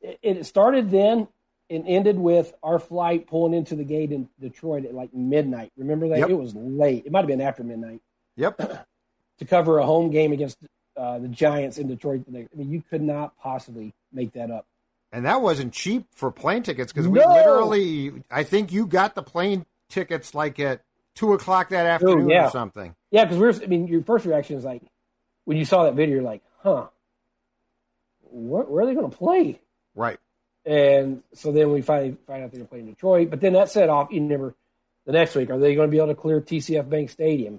it, 0.00 0.18
it 0.22 0.46
started 0.46 0.90
then 0.90 1.28
and 1.70 1.86
ended 1.86 2.18
with 2.18 2.54
our 2.62 2.78
flight 2.78 3.26
pulling 3.26 3.54
into 3.54 3.74
the 3.74 3.84
gate 3.84 4.12
in 4.12 4.28
Detroit 4.40 4.84
at 4.84 4.94
like 4.94 5.12
midnight. 5.12 5.72
Remember 5.76 6.08
that? 6.08 6.18
Yep. 6.18 6.30
It 6.30 6.34
was 6.34 6.54
late. 6.54 7.04
It 7.06 7.12
might 7.12 7.20
have 7.20 7.28
been 7.28 7.40
after 7.40 7.62
midnight 7.62 8.00
Yep. 8.36 8.56
to 9.38 9.44
cover 9.44 9.78
a 9.78 9.86
home 9.86 10.10
game 10.10 10.32
against 10.32 10.58
uh, 10.96 11.18
the 11.18 11.28
Giants 11.28 11.78
in 11.78 11.88
Detroit. 11.88 12.24
I 12.28 12.46
mean, 12.54 12.70
you 12.70 12.82
could 12.88 13.02
not 13.02 13.36
possibly 13.38 13.94
make 14.12 14.32
that 14.32 14.50
up. 14.50 14.66
And 15.12 15.24
that 15.24 15.40
wasn't 15.40 15.72
cheap 15.72 16.06
for 16.14 16.30
plane 16.30 16.62
tickets 16.62 16.92
because 16.92 17.08
we 17.08 17.18
No. 17.18 17.32
literally, 17.32 18.22
I 18.30 18.42
think 18.42 18.72
you 18.72 18.86
got 18.86 19.14
the 19.14 19.22
plane 19.22 19.64
tickets 19.88 20.34
like 20.34 20.58
at 20.60 20.82
two 21.14 21.32
o'clock 21.32 21.70
that 21.70 21.86
afternoon 21.86 22.28
yeah. 22.28 22.46
or 22.46 22.50
something. 22.50 22.94
Yeah, 23.10 23.24
because 23.24 23.38
we're. 23.38 23.64
I 23.64 23.66
mean, 23.66 23.86
your 23.86 24.02
first 24.02 24.26
reaction 24.26 24.56
is 24.56 24.64
like 24.64 24.82
when 25.46 25.56
you 25.56 25.64
saw 25.64 25.84
that 25.84 25.94
video, 25.94 26.16
you're 26.16 26.24
like, 26.24 26.42
"Huh, 26.58 26.88
where, 28.30 28.64
where 28.64 28.84
are 28.84 28.86
they 28.86 28.94
going 28.94 29.10
to 29.10 29.16
play?" 29.16 29.60
Right. 29.94 30.18
And 30.68 31.22
so 31.32 31.50
then 31.50 31.72
we 31.72 31.80
finally 31.80 32.14
find 32.26 32.44
out 32.44 32.50
they're 32.52 32.58
going 32.58 32.66
to 32.66 32.68
play 32.68 32.80
in 32.80 32.86
Detroit. 32.86 33.30
But 33.30 33.40
then 33.40 33.54
that 33.54 33.70
set 33.70 33.88
off. 33.88 34.12
You 34.12 34.20
never. 34.20 34.54
The 35.06 35.12
next 35.12 35.34
week, 35.34 35.48
are 35.48 35.58
they 35.58 35.74
going 35.74 35.88
to 35.88 35.90
be 35.90 35.96
able 35.96 36.08
to 36.08 36.14
clear 36.14 36.42
TCF 36.42 36.90
Bank 36.90 37.08
Stadium? 37.08 37.58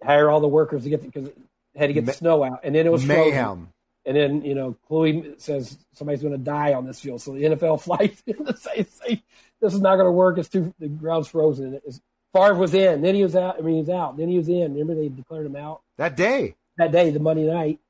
Hire 0.00 0.30
all 0.30 0.38
the 0.38 0.46
workers 0.46 0.84
to 0.84 0.90
get 0.90 1.02
because 1.02 1.28
had 1.74 1.88
to 1.88 1.92
get 1.92 2.06
the 2.06 2.12
snow 2.12 2.44
out, 2.44 2.60
and 2.62 2.72
then 2.72 2.86
it 2.86 2.92
was 2.92 3.04
frozen. 3.04 3.24
Mayhem. 3.24 3.68
And 4.04 4.16
then 4.16 4.42
you 4.42 4.54
know, 4.54 4.76
Kluwe 4.88 5.40
says 5.40 5.76
somebody's 5.94 6.22
going 6.22 6.34
to 6.34 6.38
die 6.38 6.74
on 6.74 6.86
this 6.86 7.00
field. 7.00 7.20
So 7.20 7.32
the 7.32 7.42
NFL 7.42 7.80
flight 7.82 8.16
say, 8.56 8.86
say 8.88 9.22
this 9.60 9.74
is 9.74 9.80
not 9.80 9.96
going 9.96 10.06
to 10.06 10.12
work. 10.12 10.38
It's 10.38 10.48
too 10.48 10.72
the 10.78 10.86
ground's 10.86 11.26
frozen. 11.26 11.80
It's, 11.84 12.00
Favre 12.32 12.54
was 12.54 12.74
in, 12.74 13.00
then 13.00 13.14
he 13.14 13.22
was 13.22 13.34
out. 13.34 13.56
I 13.58 13.62
mean, 13.62 13.76
he 13.76 13.80
was 13.80 13.88
out. 13.90 14.16
Then 14.16 14.28
he 14.28 14.36
was 14.36 14.48
in. 14.48 14.74
Remember 14.74 14.94
they 14.94 15.08
declared 15.08 15.46
him 15.46 15.56
out 15.56 15.80
That 15.96 16.16
day. 16.16 16.54
that 16.76 16.92
day, 16.92 17.10
the 17.10 17.18
Monday 17.18 17.50
night, 17.50 17.80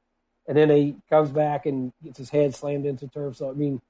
and 0.47 0.57
then 0.57 0.71
he 0.71 0.97
comes 1.11 1.31
back 1.31 1.67
and 1.67 1.93
gets 2.03 2.19
his 2.19 2.31
head 2.31 2.55
slammed 2.55 2.87
into 2.87 3.09
turf. 3.09 3.37
So 3.37 3.51
I 3.51 3.55
mean, 3.55 3.83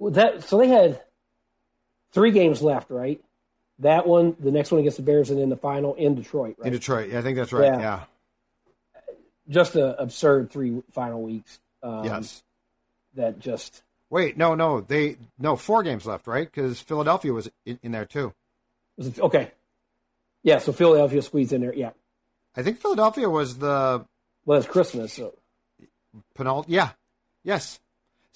that 0.00 0.44
so 0.44 0.58
they 0.58 0.68
had 0.68 1.00
three 2.12 2.30
games 2.30 2.62
left, 2.62 2.90
right? 2.90 3.22
That 3.80 4.06
one, 4.06 4.36
the 4.40 4.50
next 4.50 4.70
one 4.70 4.80
against 4.80 4.96
the 4.96 5.02
Bears, 5.02 5.30
and 5.30 5.38
then 5.38 5.50
the 5.50 5.56
final 5.56 5.94
in 5.94 6.14
Detroit, 6.14 6.56
right? 6.58 6.66
In 6.68 6.72
Detroit. 6.72 7.10
Yeah, 7.10 7.18
I 7.18 7.22
think 7.22 7.36
that's 7.36 7.52
right. 7.52 7.64
Yeah. 7.64 7.80
Yeah. 7.80 8.00
Just 9.48 9.76
an 9.76 9.94
absurd 9.98 10.50
three 10.50 10.82
final 10.92 11.22
weeks. 11.22 11.60
Um, 11.82 12.04
Yes. 12.04 12.42
that 13.14 13.38
just 13.38 13.82
Wait, 14.08 14.36
no, 14.36 14.54
no. 14.54 14.80
They 14.80 15.16
no 15.38 15.56
four 15.56 15.82
games 15.82 16.06
left, 16.06 16.26
right? 16.26 16.46
Because 16.46 16.80
Philadelphia 16.80 17.32
was 17.32 17.50
in, 17.64 17.78
in 17.82 17.92
there 17.92 18.04
too. 18.06 18.32
was 18.96 19.18
okay. 19.18 19.50
Yeah, 20.42 20.58
so 20.58 20.72
Philadelphia 20.72 21.22
squeezed 21.22 21.52
in 21.52 21.60
there. 21.60 21.74
Yeah, 21.74 21.90
I 22.54 22.62
think 22.62 22.78
Philadelphia 22.78 23.28
was 23.28 23.58
the 23.58 24.06
well, 24.44 24.58
it's 24.58 24.68
Christmas, 24.68 25.12
so 25.12 25.34
penult. 26.38 26.66
Yeah, 26.68 26.90
yes. 27.42 27.80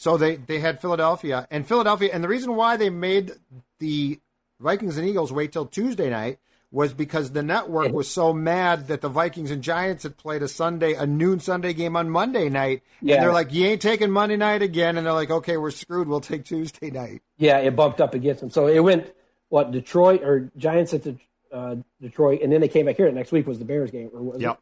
So 0.00 0.16
they 0.16 0.36
they 0.36 0.60
had 0.60 0.80
Philadelphia 0.80 1.46
and 1.50 1.68
Philadelphia, 1.68 2.08
and 2.10 2.24
the 2.24 2.28
reason 2.28 2.56
why 2.56 2.78
they 2.78 2.88
made 2.88 3.32
the 3.80 4.18
Vikings 4.58 4.96
and 4.96 5.06
Eagles 5.06 5.30
wait 5.30 5.52
till 5.52 5.66
Tuesday 5.66 6.08
night 6.08 6.38
was 6.70 6.94
because 6.94 7.32
the 7.32 7.42
network 7.42 7.92
was 7.92 8.08
so 8.08 8.32
mad 8.32 8.88
that 8.88 9.02
the 9.02 9.10
Vikings 9.10 9.50
and 9.50 9.60
Giants 9.62 10.04
had 10.04 10.16
played 10.16 10.42
a 10.42 10.48
Sunday, 10.48 10.94
a 10.94 11.06
noon 11.06 11.38
Sunday 11.38 11.74
game 11.74 11.96
on 11.96 12.08
Monday 12.08 12.48
night, 12.48 12.82
Yeah. 13.02 13.16
and 13.16 13.24
they're 13.24 13.32
like, 13.32 13.52
"You 13.52 13.66
ain't 13.66 13.82
taking 13.82 14.10
Monday 14.10 14.38
night 14.38 14.62
again," 14.62 14.96
and 14.96 15.06
they're 15.06 15.12
like, 15.12 15.30
"Okay, 15.30 15.58
we're 15.58 15.70
screwed. 15.70 16.08
We'll 16.08 16.22
take 16.22 16.44
Tuesday 16.46 16.90
night." 16.90 17.20
yeah, 17.36 17.58
it 17.58 17.76
bumped 17.76 18.00
up 18.00 18.14
against 18.14 18.40
them. 18.40 18.48
So 18.48 18.68
it 18.68 18.80
went 18.80 19.12
what 19.50 19.70
Detroit 19.70 20.22
or 20.22 20.50
Giants 20.56 20.94
at 20.94 21.02
the, 21.02 21.18
uh, 21.52 21.76
Detroit, 22.00 22.40
and 22.42 22.50
then 22.50 22.62
they 22.62 22.68
came 22.68 22.86
back 22.86 22.96
here. 22.96 23.04
The 23.06 23.12
next 23.12 23.32
week 23.32 23.46
was 23.46 23.58
the 23.58 23.66
Bears 23.66 23.90
game. 23.90 24.08
Or 24.14 24.22
was? 24.22 24.40
Yep, 24.40 24.48
yep. 24.48 24.60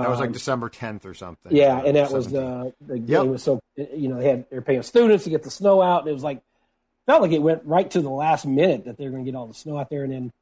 That 0.00 0.08
was 0.10 0.18
like 0.20 0.28
Um, 0.28 0.32
December 0.32 0.68
tenth 0.68 1.04
or 1.04 1.14
something. 1.14 1.54
Yeah, 1.54 1.80
or 1.82 1.86
and 1.86 1.96
that 1.96 2.10
was 2.12 2.28
17th. 2.28 2.66
uh, 2.66 2.70
the 2.86 2.98
game 2.98 3.08
Yep. 3.08 3.26
was 3.26 3.42
so 3.42 3.60
you 3.76 4.08
know 4.08 4.16
they 4.18 4.28
had 4.28 4.48
they 4.50 4.56
were 4.56 4.62
paying 4.62 4.82
students 4.82 5.24
to 5.24 5.30
get 5.30 5.42
the 5.42 5.50
snow 5.50 5.82
out, 5.82 6.00
and 6.02 6.08
it 6.10 6.14
was 6.14 6.22
like 6.24 6.40
felt 7.06 7.22
like 7.22 7.32
it 7.32 7.42
went 7.42 7.62
right 7.64 7.90
to 7.90 8.00
the 8.00 8.08
last 8.10 8.46
minute 8.46 8.84
that 8.86 8.96
they 8.96 9.04
were 9.04 9.10
going 9.10 9.24
to 9.24 9.30
get 9.30 9.36
all 9.36 9.46
the 9.46 9.54
snow 9.54 9.76
out 9.78 9.90
there, 9.90 10.04
and 10.04 10.12
then 10.12 10.32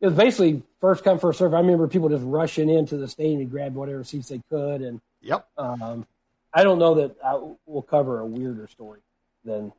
it 0.00 0.06
was 0.06 0.14
basically 0.14 0.62
first 0.80 1.04
come 1.04 1.18
first 1.18 1.38
serve. 1.38 1.52
I 1.54 1.58
remember 1.60 1.88
people 1.88 2.08
just 2.08 2.24
rushing 2.24 2.68
into 2.70 2.96
the 2.96 3.08
stadium 3.08 3.40
to 3.40 3.44
grab 3.44 3.74
whatever 3.74 4.02
seats 4.04 4.28
they 4.28 4.40
could, 4.50 4.82
and 4.82 5.00
Yep. 5.22 5.46
um, 5.58 6.06
I 6.54 6.62
don't 6.64 6.78
know 6.78 6.94
that 6.94 7.16
I 7.24 7.34
will 7.66 7.82
cover 7.82 8.20
a 8.20 8.26
weirder 8.26 8.68
story 8.68 9.00
than 9.44 9.72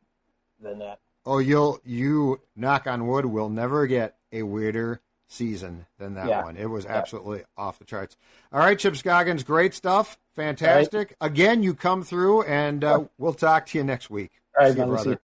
than 0.60 0.78
that. 0.80 0.98
Oh, 1.26 1.38
you'll 1.38 1.80
you 1.84 2.40
knock 2.56 2.86
on 2.86 3.06
wood 3.06 3.26
will 3.26 3.48
never 3.48 3.86
get 3.86 4.16
a 4.32 4.42
weirder 4.42 5.00
season 5.28 5.86
than 5.98 6.14
that 6.14 6.26
Yeah. 6.26 6.42
one. 6.42 6.56
It 6.56 6.68
was 6.70 6.86
absolutely 6.86 7.42
off 7.56 7.78
the 7.78 7.84
charts. 7.84 8.16
All 8.52 8.58
right, 8.60 8.78
Chip 8.78 8.96
Scoggins, 8.96 9.44
great 9.44 9.74
stuff, 9.74 10.18
fantastic. 10.34 11.14
Again, 11.20 11.62
you 11.62 11.74
come 11.74 12.02
through, 12.02 12.42
and 12.42 12.82
uh, 12.82 13.04
we'll 13.18 13.34
talk 13.34 13.66
to 13.66 13.78
you 13.78 13.84
next 13.84 14.10
week. 14.10 14.32
All 14.58 14.64
right, 14.64 14.72
See 14.72 14.80
you, 14.80 14.86
brother. 14.86 15.02
See 15.04 15.10
you. 15.10 15.16